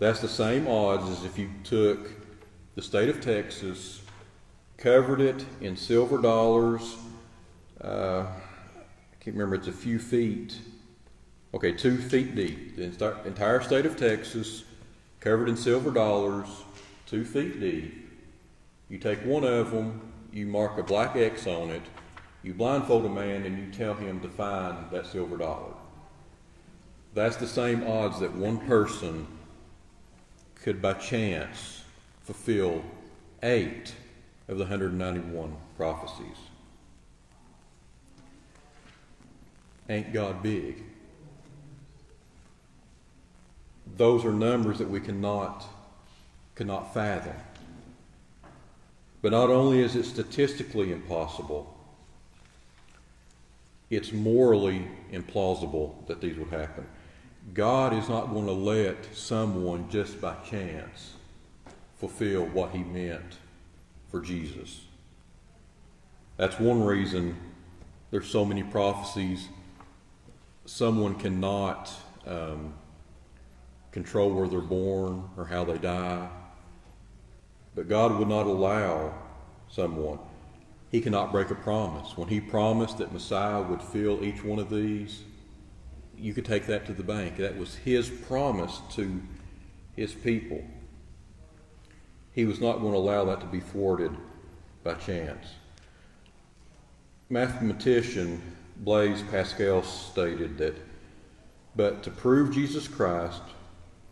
That's 0.00 0.20
the 0.20 0.28
same 0.28 0.66
odds 0.66 1.08
as 1.08 1.24
if 1.24 1.38
you 1.38 1.48
took 1.62 2.10
the 2.74 2.82
state 2.82 3.08
of 3.08 3.20
Texas, 3.20 4.02
covered 4.78 5.20
it 5.20 5.46
in 5.60 5.76
silver 5.76 6.18
dollars. 6.18 6.96
Uh, 7.80 8.24
I 8.26 9.14
can't 9.20 9.36
remember, 9.36 9.54
it's 9.54 9.68
a 9.68 9.72
few 9.72 10.00
feet. 10.00 10.58
Okay, 11.54 11.70
two 11.70 11.98
feet 11.98 12.34
deep. 12.34 12.74
The 12.74 12.82
entire 13.24 13.62
state 13.62 13.86
of 13.86 13.96
Texas, 13.96 14.64
covered 15.20 15.48
in 15.48 15.56
silver 15.56 15.92
dollars, 15.92 16.48
two 17.06 17.24
feet 17.24 17.60
deep. 17.60 18.02
You 18.88 18.98
take 18.98 19.24
one 19.24 19.44
of 19.44 19.70
them, 19.70 20.00
you 20.32 20.46
mark 20.46 20.78
a 20.78 20.82
black 20.82 21.16
X 21.16 21.46
on 21.46 21.70
it, 21.70 21.82
you 22.42 22.54
blindfold 22.54 23.04
a 23.04 23.08
man 23.08 23.44
and 23.44 23.58
you 23.58 23.72
tell 23.72 23.94
him 23.94 24.20
to 24.20 24.28
find 24.28 24.90
that 24.92 25.06
silver 25.06 25.36
dollar. 25.36 25.74
That's 27.14 27.36
the 27.36 27.48
same 27.48 27.86
odds 27.86 28.20
that 28.20 28.34
one 28.34 28.58
person 28.58 29.26
could 30.54 30.80
by 30.80 30.92
chance 30.94 31.82
fulfill 32.22 32.84
eight 33.42 33.94
of 34.48 34.58
the 34.58 34.64
191 34.64 35.56
prophecies. 35.76 36.36
Ain't 39.88 40.12
God 40.12 40.42
big? 40.42 40.82
Those 43.96 44.24
are 44.24 44.32
numbers 44.32 44.78
that 44.78 44.90
we 44.90 45.00
cannot, 45.00 45.64
cannot 46.54 46.92
fathom. 46.92 47.36
But 49.22 49.32
not 49.32 49.50
only 49.50 49.80
is 49.80 49.96
it 49.96 50.04
statistically 50.04 50.92
impossible, 50.92 51.74
it's 53.90 54.12
morally 54.12 54.88
implausible 55.12 56.06
that 56.06 56.20
these 56.20 56.36
would 56.36 56.50
happen. 56.50 56.86
God 57.54 57.92
is 57.92 58.08
not 58.08 58.32
going 58.32 58.46
to 58.46 58.52
let 58.52 59.14
someone 59.14 59.88
just 59.88 60.20
by 60.20 60.34
chance 60.48 61.14
fulfill 61.98 62.46
what 62.46 62.72
he 62.72 62.78
meant 62.78 63.38
for 64.10 64.20
Jesus. 64.20 64.82
That's 66.36 66.58
one 66.58 66.82
reason 66.82 67.36
there's 68.10 68.28
so 68.28 68.44
many 68.44 68.62
prophecies. 68.62 69.48
Someone 70.64 71.14
cannot 71.14 71.90
um, 72.26 72.74
control 73.92 74.30
where 74.34 74.48
they're 74.48 74.60
born 74.60 75.28
or 75.36 75.46
how 75.46 75.64
they 75.64 75.78
die. 75.78 76.28
But 77.76 77.88
God 77.88 78.18
would 78.18 78.28
not 78.28 78.46
allow 78.46 79.14
someone 79.68 80.18
he 80.90 81.00
cannot 81.00 81.32
break 81.32 81.50
a 81.50 81.54
promise. 81.54 82.16
When 82.16 82.28
he 82.28 82.40
promised 82.40 82.98
that 82.98 83.12
Messiah 83.12 83.60
would 83.60 83.82
fill 83.82 84.24
each 84.24 84.42
one 84.42 84.58
of 84.58 84.70
these, 84.70 85.22
you 86.16 86.32
could 86.32 86.44
take 86.44 86.66
that 86.66 86.86
to 86.86 86.92
the 86.92 87.02
bank. 87.02 87.36
That 87.36 87.58
was 87.58 87.74
his 87.74 88.08
promise 88.08 88.80
to 88.92 89.20
his 89.94 90.14
people. 90.14 90.64
He 92.32 92.44
was 92.44 92.60
not 92.60 92.80
going 92.80 92.92
to 92.92 92.98
allow 92.98 93.24
that 93.26 93.40
to 93.40 93.46
be 93.46 93.60
thwarted 93.60 94.16
by 94.84 94.94
chance. 94.94 95.46
Mathematician 97.28 98.40
Blaise 98.76 99.22
Pascal 99.30 99.82
stated 99.82 100.58
that, 100.58 100.76
but 101.74 102.02
to 102.04 102.10
prove 102.10 102.54
Jesus 102.54 102.86
Christ, 102.86 103.42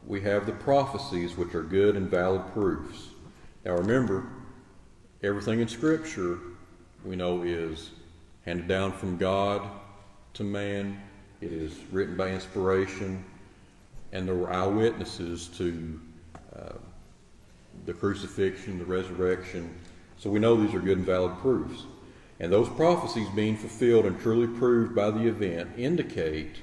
we 0.06 0.20
have 0.22 0.44
the 0.44 0.52
prophecies 0.52 1.36
which 1.36 1.54
are 1.54 1.62
good 1.62 1.96
and 1.96 2.10
valid 2.10 2.42
proofs. 2.52 3.13
Now 3.64 3.72
remember, 3.72 4.26
everything 5.22 5.60
in 5.60 5.68
Scripture 5.68 6.38
we 7.02 7.16
know 7.16 7.42
is 7.42 7.90
handed 8.44 8.68
down 8.68 8.92
from 8.92 9.16
God 9.16 9.62
to 10.34 10.44
man. 10.44 11.00
It 11.40 11.50
is 11.50 11.74
written 11.90 12.16
by 12.16 12.28
inspiration, 12.28 13.24
and 14.12 14.28
there 14.28 14.34
were 14.34 14.52
eyewitnesses 14.52 15.48
to 15.56 16.00
uh, 16.54 16.72
the 17.86 17.94
crucifixion, 17.94 18.78
the 18.78 18.84
resurrection. 18.84 19.74
So 20.18 20.28
we 20.28 20.40
know 20.40 20.56
these 20.56 20.74
are 20.74 20.80
good 20.80 20.98
and 20.98 21.06
valid 21.06 21.38
proofs. 21.38 21.84
And 22.40 22.52
those 22.52 22.68
prophecies 22.68 23.28
being 23.30 23.56
fulfilled 23.56 24.04
and 24.04 24.20
truly 24.20 24.46
proved 24.58 24.94
by 24.94 25.10
the 25.10 25.26
event 25.26 25.70
indicate 25.78 26.56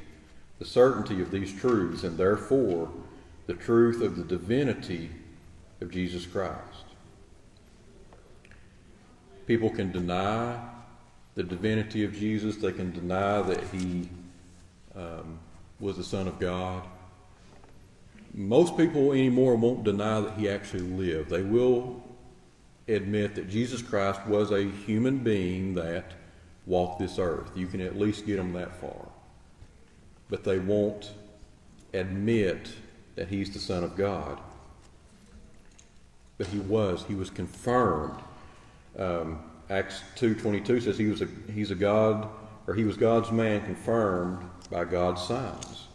the 0.59 0.65
certainty 0.65 1.21
of 1.21 1.31
these 1.31 1.51
truths 1.59 2.03
and 2.03 2.17
therefore 2.17 2.91
the 3.47 3.53
truth 3.55 4.01
of 4.01 4.17
the 4.17 4.23
divinity 4.23 5.09
of 5.79 5.89
Jesus 5.89 6.25
Christ. 6.25 6.70
People 9.51 9.69
can 9.69 9.91
deny 9.91 10.57
the 11.35 11.43
divinity 11.43 12.05
of 12.05 12.13
Jesus, 12.13 12.55
they 12.55 12.71
can 12.71 12.93
deny 12.93 13.41
that 13.41 13.61
he 13.73 14.07
um, 14.95 15.39
was 15.77 15.97
the 15.97 16.05
Son 16.05 16.25
of 16.25 16.39
God. 16.39 16.83
Most 18.33 18.77
people 18.77 19.11
anymore 19.11 19.57
won't 19.57 19.83
deny 19.83 20.21
that 20.21 20.37
he 20.37 20.47
actually 20.47 20.83
lived. 20.83 21.29
They 21.29 21.41
will 21.41 22.01
admit 22.87 23.35
that 23.35 23.49
Jesus 23.49 23.81
Christ 23.81 24.25
was 24.25 24.51
a 24.51 24.63
human 24.63 25.17
being 25.17 25.73
that 25.73 26.13
walked 26.65 26.99
this 26.99 27.19
earth. 27.19 27.51
You 27.53 27.67
can 27.67 27.81
at 27.81 27.99
least 27.99 28.25
get 28.25 28.37
them 28.37 28.53
that 28.53 28.73
far. 28.77 29.09
But 30.29 30.45
they 30.45 30.59
won't 30.59 31.11
admit 31.91 32.69
that 33.15 33.27
he's 33.27 33.51
the 33.51 33.59
Son 33.59 33.83
of 33.83 33.97
God. 33.97 34.39
But 36.37 36.47
he 36.47 36.59
was. 36.59 37.03
He 37.09 37.15
was 37.15 37.29
confirmed 37.29 38.17
um, 38.97 39.39
Acts 39.69 40.01
2.22 40.17 40.83
says 40.83 40.97
he 40.97 41.07
was 41.07 41.21
a, 41.21 41.27
he's 41.53 41.71
a 41.71 41.75
God, 41.75 42.27
or 42.67 42.73
he 42.73 42.83
was 42.83 42.97
God's 42.97 43.31
man 43.31 43.63
confirmed 43.63 44.43
by 44.69 44.83
God's 44.85 45.21
signs. 45.21 45.87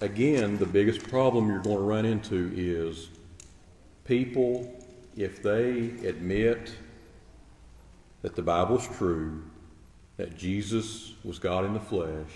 Again, 0.00 0.58
the 0.58 0.66
biggest 0.66 1.08
problem 1.08 1.48
you're 1.48 1.62
going 1.62 1.76
to 1.76 1.82
run 1.82 2.04
into 2.04 2.52
is 2.54 3.08
people, 4.04 4.84
if 5.16 5.42
they 5.42 5.92
admit 6.06 6.72
that 8.22 8.36
the 8.36 8.42
Bible's 8.42 8.86
true, 8.96 9.42
that 10.16 10.36
Jesus 10.36 11.14
was 11.24 11.38
God 11.38 11.64
in 11.64 11.72
the 11.72 11.80
flesh, 11.80 12.30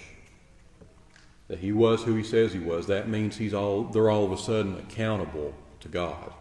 that 1.49 1.59
he 1.59 1.73
was 1.73 2.03
who 2.03 2.15
he 2.15 2.23
says 2.23 2.53
he 2.53 2.59
was, 2.59 2.87
that 2.87 3.09
means 3.09 3.37
he's 3.37 3.55
all 3.55 3.85
they're 3.85 4.11
all 4.11 4.25
of 4.25 4.33
a 4.33 4.39
sudden 4.39 4.79
accountable 4.79 5.55
to 5.81 5.89
God 5.89 6.33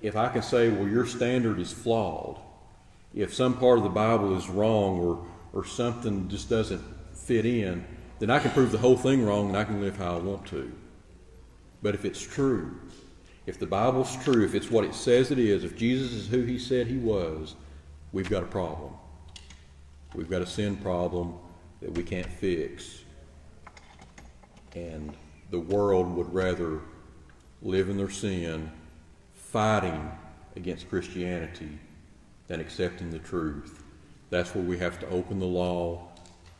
if 0.00 0.16
I 0.16 0.28
can 0.28 0.42
say, 0.42 0.68
well, 0.70 0.88
your 0.88 1.06
standard 1.06 1.58
is 1.58 1.72
flawed, 1.72 2.38
if 3.14 3.34
some 3.34 3.58
part 3.58 3.78
of 3.78 3.84
the 3.84 3.90
Bible 3.90 4.36
is 4.36 4.48
wrong 4.48 4.98
or, 5.00 5.26
or 5.52 5.64
something 5.64 6.28
just 6.28 6.48
doesn't 6.48 6.82
fit 7.14 7.46
in, 7.46 7.84
then 8.18 8.30
I 8.30 8.38
can 8.38 8.50
prove 8.50 8.72
the 8.72 8.78
whole 8.78 8.96
thing 8.96 9.24
wrong 9.24 9.48
and 9.48 9.56
I 9.56 9.64
can 9.64 9.80
live 9.80 9.96
how 9.96 10.16
I 10.16 10.18
want 10.18 10.46
to. 10.46 10.72
But 11.82 11.94
if 11.94 12.04
it's 12.04 12.20
true, 12.20 12.78
if 13.46 13.58
the 13.58 13.66
Bible's 13.66 14.16
true, 14.24 14.44
if 14.44 14.54
it's 14.54 14.70
what 14.70 14.84
it 14.84 14.94
says 14.94 15.30
it 15.30 15.38
is, 15.38 15.64
if 15.64 15.76
Jesus 15.76 16.12
is 16.12 16.28
who 16.28 16.42
he 16.42 16.58
said 16.58 16.86
he 16.86 16.98
was, 16.98 17.54
we've 18.12 18.28
got 18.28 18.42
a 18.42 18.46
problem. 18.46 18.92
We've 20.14 20.28
got 20.28 20.42
a 20.42 20.46
sin 20.46 20.76
problem 20.76 21.34
that 21.80 21.92
we 21.92 22.02
can't 22.02 22.26
fix. 22.26 23.02
And 24.74 25.14
the 25.50 25.60
world 25.60 26.14
would 26.14 26.32
rather 26.32 26.80
live 27.62 27.88
in 27.88 27.96
their 27.96 28.10
sin 28.10 28.70
fighting 29.50 30.10
against 30.56 30.88
Christianity 30.88 31.78
than 32.46 32.60
accepting 32.60 33.10
the 33.10 33.18
truth. 33.18 33.82
That's 34.30 34.54
where 34.54 34.64
we 34.64 34.78
have 34.78 34.98
to 35.00 35.08
open 35.08 35.38
the 35.38 35.46
law 35.46 36.08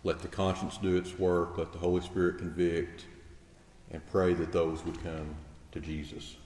let 0.04 0.20
the 0.20 0.28
conscience 0.28 0.78
do 0.78 0.96
its 0.96 1.18
work, 1.18 1.58
let 1.58 1.72
the 1.72 1.78
Holy 1.78 2.00
Spirit 2.00 2.38
convict, 2.38 3.06
and 3.90 4.04
pray 4.10 4.32
that 4.34 4.52
those 4.52 4.84
would 4.84 5.02
come 5.02 5.34
to 5.72 5.80
Jesus. 5.80 6.36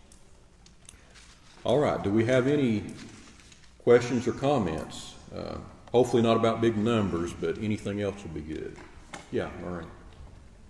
All 1.64 1.78
right, 1.78 2.02
do 2.02 2.10
we 2.10 2.24
have 2.24 2.46
any 2.46 2.82
questions 3.84 4.26
or 4.26 4.32
comments? 4.32 5.14
Uh, 5.34 5.58
hopefully, 5.92 6.22
not 6.22 6.36
about 6.36 6.60
big 6.60 6.76
numbers, 6.76 7.32
but 7.32 7.58
anything 7.58 8.00
else 8.00 8.20
would 8.22 8.34
be 8.34 8.40
good. 8.40 8.76
Yeah, 9.30 9.50
Murray. 9.60 9.84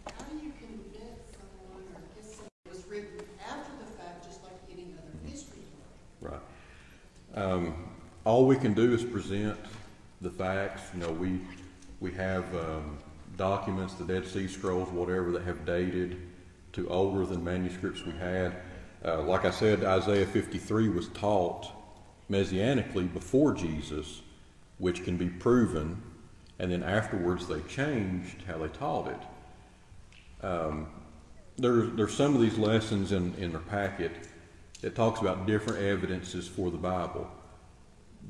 How 0.06 0.24
do 0.24 0.36
you 0.36 0.52
convince 0.58 1.20
someone 1.32 1.82
or 1.94 2.00
get 2.14 2.30
someone 2.30 2.50
it 2.66 2.72
was 2.72 2.86
written 2.86 3.24
after 3.48 3.72
the 3.78 3.90
fact, 3.92 4.24
just 4.26 4.42
like 4.42 4.52
any 4.70 4.92
other 4.98 5.30
history 5.30 5.62
book? 6.20 6.30
Right. 6.32 6.40
Um, 7.34 7.74
all 8.24 8.46
we 8.46 8.56
can 8.56 8.74
do 8.74 8.92
is 8.92 9.02
present 9.02 9.58
the 10.20 10.30
facts. 10.30 10.82
You 10.94 11.00
know, 11.00 11.12
we 11.12 11.40
we 12.00 12.12
have 12.12 12.44
um, 12.54 12.98
documents, 13.36 13.94
the 13.94 14.04
Dead 14.04 14.26
Sea 14.26 14.48
Scrolls, 14.48 14.88
whatever, 14.90 15.30
that 15.32 15.42
have 15.42 15.64
dated 15.64 16.20
to 16.72 16.88
older 16.88 17.24
than 17.24 17.44
manuscripts 17.44 18.04
we 18.04 18.12
had. 18.12 18.56
Uh, 19.04 19.22
like 19.22 19.44
I 19.44 19.50
said, 19.50 19.84
Isaiah 19.84 20.26
53 20.26 20.88
was 20.88 21.08
taught 21.08 21.70
messianically 22.30 23.12
before 23.12 23.52
Jesus, 23.52 24.22
which 24.78 25.04
can 25.04 25.16
be 25.16 25.28
proven, 25.28 26.00
and 26.58 26.70
then 26.70 26.82
afterwards 26.82 27.46
they 27.46 27.60
changed 27.62 28.42
how 28.46 28.58
they 28.58 28.68
taught 28.68 29.08
it. 29.08 30.46
Um, 30.46 30.88
there's, 31.58 31.94
there's 31.94 32.14
some 32.14 32.34
of 32.34 32.40
these 32.40 32.58
lessons 32.58 33.12
in, 33.12 33.34
in 33.36 33.52
their 33.52 33.60
packet 33.60 34.12
that 34.82 34.94
talks 34.94 35.20
about 35.20 35.46
different 35.46 35.80
evidences 35.80 36.46
for 36.46 36.70
the 36.70 36.76
Bible. 36.76 37.30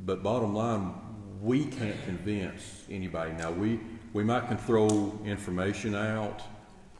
But 0.04 0.22
bottom 0.22 0.54
line, 0.54 0.94
we 1.40 1.64
can't 1.64 2.02
convince 2.04 2.84
anybody. 2.88 3.32
Now, 3.32 3.50
we, 3.50 3.80
we 4.12 4.22
might 4.22 4.46
can 4.46 4.58
throw 4.58 5.18
information 5.24 5.94
out 5.94 6.42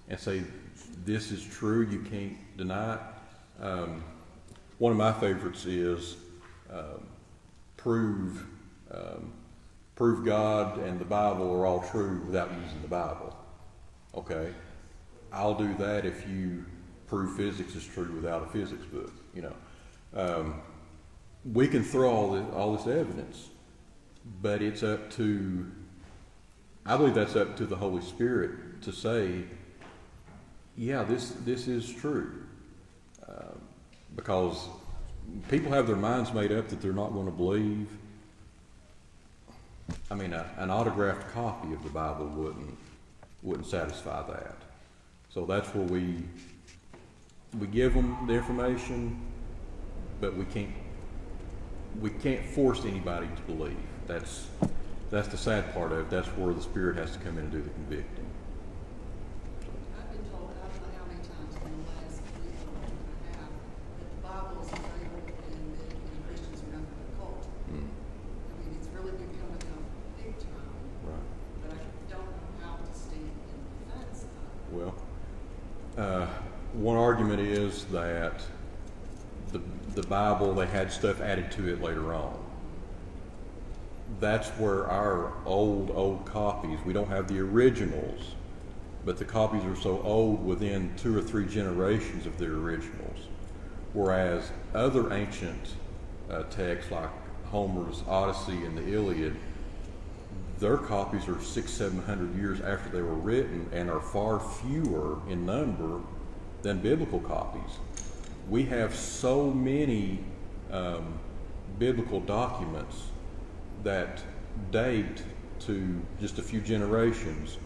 and 0.09 0.19
say, 0.19 0.43
this 1.05 1.31
is 1.31 1.45
true, 1.45 1.87
you 1.87 2.01
can't 2.01 2.37
deny 2.57 2.95
it. 2.95 3.01
Um, 3.63 4.03
one 4.79 4.91
of 4.91 4.99
my 4.99 5.13
favorites 5.13 5.67
is 5.67 6.17
um, 6.73 7.07
prove, 7.77 8.45
um, 8.91 9.33
prove 9.95 10.25
God 10.25 10.79
and 10.79 10.99
the 10.99 11.05
Bible 11.05 11.53
are 11.53 11.67
all 11.67 11.81
true 11.91 12.23
without 12.27 12.51
using 12.65 12.83
the 12.83 12.89
Bible. 12.89 13.37
Okay? 14.15 14.53
I'll 15.31 15.55
do 15.55 15.75
that 15.75 16.05
if 16.05 16.27
you 16.29 16.65
prove 17.13 17.37
physics 17.37 17.75
is 17.75 17.85
true 17.85 18.11
without 18.15 18.43
a 18.43 18.47
physics 18.47 18.87
book, 18.87 19.13
you 19.35 19.43
know. 19.43 19.55
Um, 20.15 20.63
we 21.53 21.69
can 21.69 21.85
throw 21.85 22.11
all 22.11 22.31
this, 22.33 22.45
all 22.55 22.75
this 22.75 22.87
evidence, 22.87 23.51
but 24.41 24.63
it's 24.63 24.83
up 24.83 25.11
to, 25.13 25.71
I 26.87 26.97
believe 26.97 27.13
that's 27.13 27.37
up 27.37 27.55
to 27.59 27.67
the 27.67 27.77
Holy 27.77 28.01
Spirit 28.01 28.81
to 28.85 28.93
say, 28.93 29.45
yeah, 30.75 31.03
this, 31.03 31.33
this 31.45 31.69
is 31.69 31.93
true. 31.93 32.45
Um, 33.29 33.61
because 34.17 34.69
people 35.51 35.71
have 35.71 35.87
their 35.87 35.97
minds 35.97 36.33
made 36.33 36.51
up 36.51 36.69
that 36.69 36.81
they're 36.81 36.95
not 36.95 37.13
going 37.13 37.27
to 37.27 37.33
believe. 37.33 37.89
I 40.11 40.15
mean, 40.15 40.33
a, 40.33 40.47
an 40.57 40.71
autographed 40.71 41.31
copy 41.35 41.75
of 41.75 41.83
the 41.83 41.91
Bible 41.91 42.27
wouldn't 42.29 42.79
wouldn't 43.43 43.67
satisfy 43.67 44.23
that. 44.31 44.57
So 45.35 45.45
that's 45.45 45.75
where 45.75 45.85
we 45.85 46.23
we 47.59 47.67
give 47.67 47.95
them 47.95 48.17
the 48.27 48.35
information, 48.35 49.21
but 50.21 50.37
we 50.37 50.45
can't 50.47 50.71
we 52.01 52.09
can't 52.09 52.45
force 52.47 52.85
anybody 52.87 53.27
to 53.27 53.43
believe. 53.43 53.77
That's 54.07 54.47
that's 55.11 55.29
the 55.29 55.37
sad 55.37 55.75
part 55.75 55.93
of 55.93 55.99
it. 55.99 56.11
That's 56.11 56.29
where 56.29 56.55
the 56.55 56.63
Spirit 56.63 56.97
has 56.97 57.13
to 57.13 57.19
come 57.19 57.37
in 57.37 57.45
and 57.45 57.53
do 57.53 57.61
the 57.61 57.69
convicting. 57.71 58.25
I've 59.99 60.11
been 60.11 60.25
told, 60.31 60.49
I 60.57 60.73
don't 60.73 60.81
know 60.81 60.97
how 60.97 61.05
many 61.05 61.21
times 61.21 61.53
in 61.53 61.69
the 61.69 61.85
last 61.93 62.25
week 62.41 62.57
or 62.65 62.73
week 62.81 62.97
and 62.97 63.29
a 63.29 63.37
half, 63.37 63.53
that 64.01 64.09
the 64.09 64.21
Bible 64.25 64.65
is 64.65 64.73
very 64.73 65.05
old 65.13 65.29
and 65.29 65.77
that 65.77 65.93
and 65.93 66.21
Christians 66.25 66.65
are 66.65 66.81
under 66.81 66.97
the 66.97 67.13
cult. 67.21 67.45
Mm, 67.69 67.93
I 67.93 68.53
mean, 68.57 68.73
it's 68.81 68.89
really 68.97 69.13
been 69.21 69.37
coming 69.37 69.61
up 69.69 69.85
big 70.17 70.33
time, 70.41 70.81
right. 71.05 71.29
but 71.61 71.77
I 71.77 71.81
don't 72.09 72.33
know 72.33 72.49
how 72.65 72.81
to 72.81 72.89
stand 72.97 73.37
in 73.37 73.61
defense 73.85 74.25
of 74.25 74.33
it. 74.33 74.65
Well, 74.73 74.97
uh, 76.01 76.25
one 76.83 76.97
argument 76.97 77.39
is 77.39 77.85
that 77.87 78.43
the, 79.53 79.61
the 79.95 80.03
Bible, 80.03 80.53
they 80.53 80.67
had 80.67 80.91
stuff 80.91 81.21
added 81.21 81.53
to 81.53 81.73
it 81.73 81.81
later 81.81 82.13
on. 82.13 82.37
That's 84.19 84.49
where 84.51 84.89
our 84.89 85.33
old, 85.47 85.93
old 85.95 86.27
copies, 86.27 86.81
we 86.85 86.93
don't 86.93 87.09
have 87.09 87.29
the 87.29 87.39
originals, 87.39 88.35
but 89.05 89.17
the 89.17 89.25
copies 89.25 89.65
are 89.65 89.77
so 89.77 90.03
old 90.03 90.45
within 90.45 90.93
two 90.97 91.17
or 91.17 91.23
three 91.23 91.47
generations 91.47 92.27
of 92.27 92.37
their 92.37 92.55
originals. 92.55 93.29
Whereas 93.93 94.51
other 94.75 95.13
ancient 95.13 95.77
uh, 96.29 96.43
texts 96.45 96.91
like 96.91 97.11
Homer's 97.47 98.03
Odyssey 98.09 98.65
and 98.65 98.77
the 98.77 98.93
Iliad, 98.93 99.37
their 100.59 100.79
copies 100.79 101.29
are 101.29 101.41
six, 101.41 101.71
seven 101.71 102.03
hundred 102.03 102.37
years 102.37 102.61
after 102.61 102.91
they 102.91 103.03
were 103.03 103.15
written 103.15 103.69
and 103.73 103.89
are 103.89 104.01
far 104.01 104.41
fewer 104.41 105.21
in 105.29 105.47
number 105.47 106.01
than 106.63 106.81
biblical 106.81 107.21
copies. 107.21 107.79
We 108.49 108.65
have 108.65 108.95
so 108.95 109.51
many 109.51 110.21
um, 110.71 111.19
biblical 111.79 112.21
documents 112.21 113.05
that 113.83 114.23
date 114.71 115.23
to 115.61 116.01
just 116.21 116.39
a 116.39 116.43
few 116.43 116.61
generations 116.61 117.59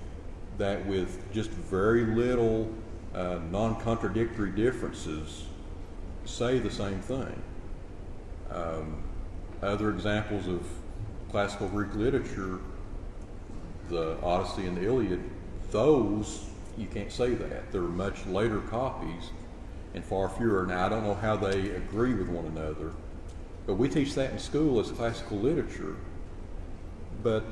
that 0.59 0.85
with 0.87 1.33
just 1.33 1.51
very 1.51 2.05
little 2.05 2.73
uh, 3.15 3.39
non-contradictory 3.51 4.51
differences 4.51 5.45
say 6.25 6.59
the 6.59 6.71
same 6.71 7.01
thing. 7.01 7.43
Um, 8.51 9.03
other 9.63 9.91
examples 9.91 10.47
of 10.49 10.67
classical 11.31 11.69
Greek 11.69 11.95
literature, 11.95 12.59
the 13.89 14.19
Odyssey 14.23 14.67
and 14.67 14.77
the 14.77 14.85
Iliad, 14.85 15.23
those 15.71 16.47
you 16.77 16.87
can't 16.87 17.11
say 17.11 17.35
that. 17.35 17.73
They're 17.73 17.83
much 17.83 18.27
later 18.27 18.61
copies 18.61 19.31
and 19.95 20.05
far 20.05 20.29
fewer. 20.29 20.67
Now 20.67 20.87
I 20.87 20.89
don't 20.89 21.05
know 21.05 21.15
how 21.15 21.37
they 21.37 21.71
agree 21.71 22.15
with 22.15 22.29
one 22.29 22.45
another, 22.47 22.93
but 23.67 23.75
we 23.75 23.89
teach 23.89 24.15
that 24.15 24.33
in 24.33 24.39
school 24.39 24.79
as 24.79 24.91
classical 24.91 25.39
literature. 25.39 25.97
But 27.23 27.45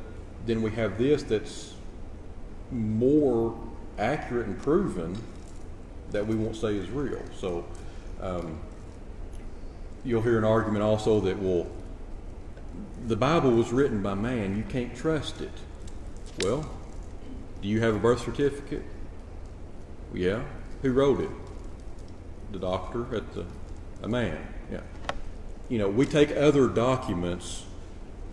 then 0.47 0.63
we 0.63 0.71
have 0.73 0.99
this 0.99 1.23
that's 1.23 1.75
more 2.71 3.57
accurate 3.99 4.47
and 4.47 4.59
proven 4.61 5.17
that 6.11 6.27
we 6.27 6.37
won't 6.37 6.57
say 6.57 6.77
is 6.77 6.91
real. 6.91 7.23
So 7.39 7.65
um, 8.21 8.61
you'll 10.05 10.23
hear 10.23 10.39
an 10.39 10.45
argument 10.45 10.83
also 10.83 11.21
that, 11.21 11.39
well, 11.39 11.67
the 13.07 13.17
Bible 13.17 13.53
was 13.53 13.73
written 13.73 14.03
by 14.03 14.15
man, 14.15 14.57
you 14.57 14.65
can't 14.65 14.95
trust 14.95 15.41
it. 15.41 15.53
Well, 16.41 16.69
do 17.63 17.69
you 17.69 17.81
have 17.81 17.95
a 17.95 17.99
birth 17.99 18.25
certificate? 18.25 18.83
Yeah. 20.15 20.43
Who 20.83 20.93
wrote 20.93 21.21
it? 21.21 21.31
The 22.53 22.59
doctor 22.59 23.15
at 23.15 23.35
the 23.35 23.45
a 24.03 24.09
man. 24.09 24.39
Yeah. 24.71 24.81
You 25.69 25.79
know, 25.79 25.89
we 25.89 26.07
take 26.07 26.31
other 26.37 26.69
documents 26.69 27.65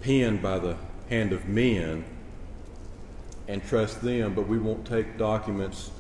penned 0.02 0.42
by 0.42 0.60
the 0.60 0.76
hand 1.10 1.34
of 1.34 1.48
men 1.48 2.04
and 3.48 3.66
trust 3.66 4.02
them, 4.02 4.34
but 4.34 4.48
we 4.48 4.58
won't 4.58 4.86
take 4.86 5.18
documents 5.18 5.92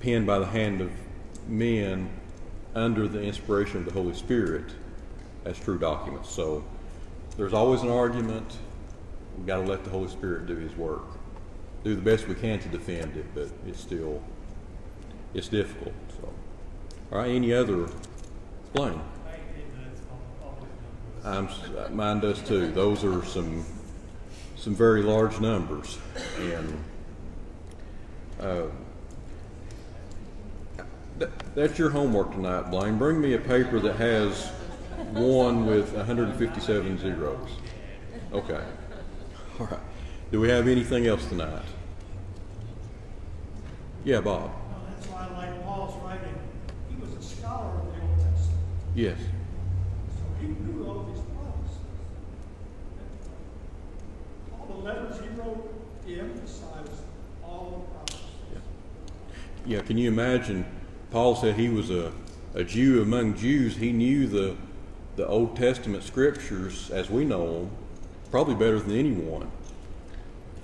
penned 0.00 0.26
by 0.26 0.38
the 0.38 0.46
hand 0.46 0.80
of 0.80 0.90
men 1.48 2.10
under 2.74 3.08
the 3.08 3.20
inspiration 3.20 3.78
of 3.78 3.84
the 3.86 3.92
Holy 3.92 4.14
Spirit 4.14 4.72
as 5.44 5.58
true 5.58 5.78
documents. 5.78 6.30
So 6.30 6.64
there's 7.36 7.52
always 7.52 7.82
an 7.82 7.90
argument. 7.90 8.58
We've 9.36 9.46
got 9.46 9.56
to 9.56 9.62
let 9.62 9.84
the 9.84 9.90
Holy 9.90 10.08
Spirit 10.08 10.46
do 10.46 10.56
His 10.56 10.74
work. 10.76 11.04
Do 11.82 11.94
the 11.94 12.02
best 12.02 12.28
we 12.28 12.34
can 12.34 12.60
to 12.60 12.68
defend 12.68 13.16
it, 13.16 13.26
but 13.34 13.48
it's 13.66 13.80
still 13.80 14.22
it's 15.34 15.48
difficult. 15.48 15.94
So, 16.20 16.32
all 17.12 17.18
right. 17.18 17.30
Any 17.30 17.52
other? 17.52 17.88
Blaine. 18.72 19.00
I'm, 21.24 21.48
mine 21.90 22.20
does 22.20 22.40
too. 22.42 22.72
Those 22.72 23.04
are 23.04 23.24
some 23.24 23.64
some 24.56 24.74
very 24.74 25.02
large 25.02 25.40
numbers, 25.40 25.98
and 26.38 26.84
uh, 28.40 28.62
that, 31.18 31.54
that's 31.54 31.78
your 31.78 31.90
homework 31.90 32.32
tonight, 32.32 32.70
Blaine. 32.70 32.98
Bring 32.98 33.20
me 33.20 33.34
a 33.34 33.38
paper 33.38 33.78
that 33.80 33.96
has 33.96 34.48
one 35.12 35.66
with 35.66 35.92
157 35.92 36.98
zeros. 36.98 37.48
Okay. 38.32 38.64
All 39.60 39.66
right. 39.66 39.80
Do 40.30 40.40
we 40.40 40.48
have 40.48 40.66
anything 40.66 41.06
else 41.06 41.26
tonight? 41.26 41.62
Yeah, 44.04 44.20
Bob. 44.20 44.50
Well, 44.50 44.52
that's 44.88 45.06
why 45.08 45.28
I 45.28 45.36
like 45.36 45.62
Paul's 45.64 45.94
writing. 46.02 46.34
He 46.88 46.96
was 46.96 47.12
a 47.12 47.22
scholar 47.22 47.80
of 47.80 47.94
the 47.94 48.00
Old 48.00 48.18
Testament, 48.18 48.60
Yes. 48.94 49.18
so 49.18 50.22
he 50.40 50.48
knew 50.48 50.86
all 50.86 51.04
these 51.04 51.22
promises. 51.22 51.78
All 54.52 54.66
the 54.66 54.84
letters 54.84 55.20
he 55.20 55.28
wrote, 55.28 55.74
he 56.06 56.20
emphasized 56.20 57.02
all 57.42 57.86
the 57.88 57.94
promises. 57.94 58.26
Yeah, 59.64 59.76
yeah, 59.76 59.82
can 59.82 59.96
you 59.96 60.08
imagine? 60.08 60.66
Paul 61.10 61.36
said 61.36 61.56
he 61.56 61.68
was 61.68 61.90
a, 61.90 62.12
a 62.54 62.64
Jew 62.64 63.02
among 63.02 63.36
Jews. 63.36 63.76
He 63.76 63.92
knew 63.92 64.26
the, 64.26 64.56
the 65.16 65.26
Old 65.26 65.56
Testament 65.56 66.02
scriptures 66.04 66.90
as 66.90 67.08
we 67.08 67.24
know 67.24 67.52
them 67.52 67.70
probably 68.32 68.54
better 68.54 68.80
than 68.80 68.96
anyone. 68.96 69.50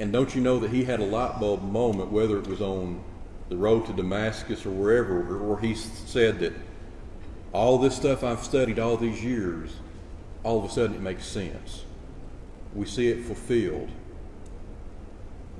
And 0.01 0.13
don't 0.13 0.35
you 0.35 0.41
know 0.41 0.59
that 0.59 0.71
he 0.71 0.85
had 0.85 1.01
a 1.01 1.05
light 1.05 1.39
bulb 1.39 1.63
moment, 1.63 2.11
whether 2.11 2.39
it 2.39 2.47
was 2.47 2.63
on 2.63 3.05
the 3.51 3.57
road 3.57 3.87
to 3.87 3.93
Damascus 3.93 4.65
or 4.65 4.71
wherever, 4.71 5.21
where 5.39 5.61
he 5.61 5.75
said 5.75 6.41
that 6.41 6.55
all 7.53 7.79
this 7.79 7.97
stuff 7.97 8.23
I've 8.23 8.43
studied 8.43 8.79
all 8.79 8.97
these 8.97 9.25
years, 9.25 9.77
all 10.43 10.59
of 10.59 10.65
a 10.65 10.73
sudden 10.73 10.97
it 10.97 11.03
makes 11.03 11.27
sense. 11.27 11.85
We 12.75 12.87
see 12.87 13.09
it 13.09 13.25
fulfilled. 13.25 13.91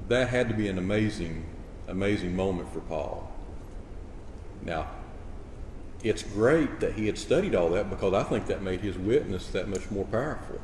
That 0.09 0.29
had 0.29 0.49
to 0.49 0.55
be 0.55 0.69
an 0.69 0.79
amazing, 0.79 1.47
amazing 1.87 2.37
moment 2.37 2.73
for 2.73 2.81
Paul. 2.81 3.31
Now, 4.63 4.89
it's 6.03 6.23
great 6.23 6.81
that 6.81 6.93
he 6.93 7.07
had 7.07 7.19
studied 7.19 7.55
all 7.55 7.71
that 7.71 7.91
because 7.91 8.15
I 8.15 8.23
think 8.23 8.47
that 8.47 8.63
made 8.63 8.81
his 8.81 8.97
witness 8.97 9.49
that 9.49 9.69
much 9.69 9.91
more 9.91 10.05
powerful. 10.05 10.61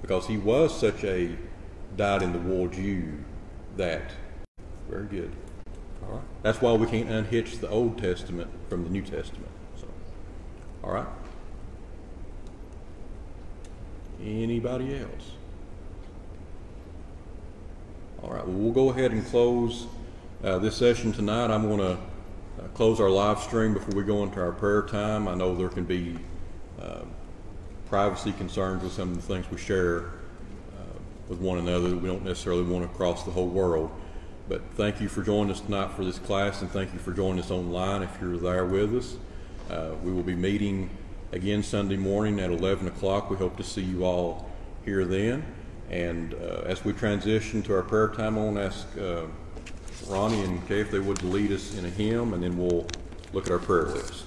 Because 0.00 0.26
he 0.26 0.36
was 0.36 0.78
such 0.78 1.04
a 1.04 1.36
dyed 1.96 2.22
in 2.22 2.32
the 2.32 2.38
wool 2.38 2.68
Jew 2.68 3.12
that, 3.76 4.12
very 4.88 5.06
good. 5.06 5.32
All 6.02 6.16
right. 6.16 6.24
That's 6.42 6.60
why 6.60 6.72
we 6.72 6.86
can't 6.86 7.08
unhitch 7.08 7.58
the 7.58 7.68
Old 7.68 7.98
Testament 7.98 8.50
from 8.68 8.84
the 8.84 8.90
New 8.90 9.02
Testament. 9.02 9.50
All 10.82 10.92
right. 10.92 11.06
Anybody 14.20 14.98
else? 14.98 15.32
All 18.22 18.30
right, 18.30 18.46
well, 18.46 18.56
we'll 18.56 18.72
go 18.72 18.90
ahead 18.90 19.10
and 19.10 19.24
close 19.26 19.86
uh, 20.44 20.58
this 20.58 20.76
session 20.76 21.12
tonight. 21.12 21.50
I'm 21.50 21.68
going 21.68 21.78
to 21.78 21.98
uh, 22.62 22.68
close 22.74 23.00
our 23.00 23.10
live 23.10 23.40
stream 23.40 23.74
before 23.74 23.94
we 23.94 24.04
go 24.04 24.22
into 24.22 24.40
our 24.40 24.52
prayer 24.52 24.82
time. 24.82 25.26
I 25.26 25.34
know 25.34 25.56
there 25.56 25.68
can 25.68 25.84
be 25.84 26.16
uh, 26.80 27.00
privacy 27.86 28.32
concerns 28.32 28.82
with 28.82 28.92
some 28.92 29.10
of 29.10 29.16
the 29.16 29.22
things 29.22 29.50
we 29.50 29.58
share 29.58 30.06
uh, 30.06 30.98
with 31.28 31.40
one 31.40 31.58
another 31.58 31.90
that 31.90 31.96
we 31.96 32.08
don't 32.08 32.24
necessarily 32.24 32.62
want 32.62 32.84
across 32.84 33.24
the 33.24 33.32
whole 33.32 33.48
world. 33.48 33.90
But 34.48 34.62
thank 34.74 35.00
you 35.00 35.08
for 35.08 35.22
joining 35.22 35.50
us 35.50 35.60
tonight 35.60 35.92
for 35.92 36.04
this 36.04 36.18
class, 36.18 36.62
and 36.62 36.70
thank 36.70 36.92
you 36.92 37.00
for 37.00 37.12
joining 37.12 37.40
us 37.40 37.50
online 37.50 38.02
if 38.02 38.10
you're 38.20 38.36
there 38.36 38.64
with 38.64 38.94
us. 38.96 39.16
Uh, 39.70 39.90
we 40.02 40.12
will 40.12 40.22
be 40.22 40.34
meeting 40.34 40.90
again 41.32 41.62
Sunday 41.62 41.96
morning 41.96 42.40
at 42.40 42.50
11 42.50 42.86
o'clock. 42.88 43.30
We 43.30 43.36
hope 43.36 43.56
to 43.56 43.64
see 43.64 43.82
you 43.82 44.04
all 44.04 44.50
here 44.84 45.04
then. 45.04 45.44
And 45.90 46.34
uh, 46.34 46.62
as 46.64 46.84
we 46.84 46.92
transition 46.92 47.62
to 47.62 47.74
our 47.74 47.82
prayer 47.82 48.08
time, 48.08 48.38
I 48.38 48.42
want 48.42 48.56
to 48.56 48.62
ask 48.62 48.86
uh, 48.98 49.22
Ronnie 50.08 50.42
and 50.42 50.66
Kay 50.68 50.80
if 50.80 50.90
they 50.90 50.98
would 50.98 51.22
lead 51.22 51.52
us 51.52 51.76
in 51.76 51.84
a 51.84 51.90
hymn, 51.90 52.34
and 52.34 52.42
then 52.42 52.56
we'll 52.56 52.86
look 53.32 53.46
at 53.46 53.52
our 53.52 53.58
prayer 53.58 53.86
list. 53.86 54.24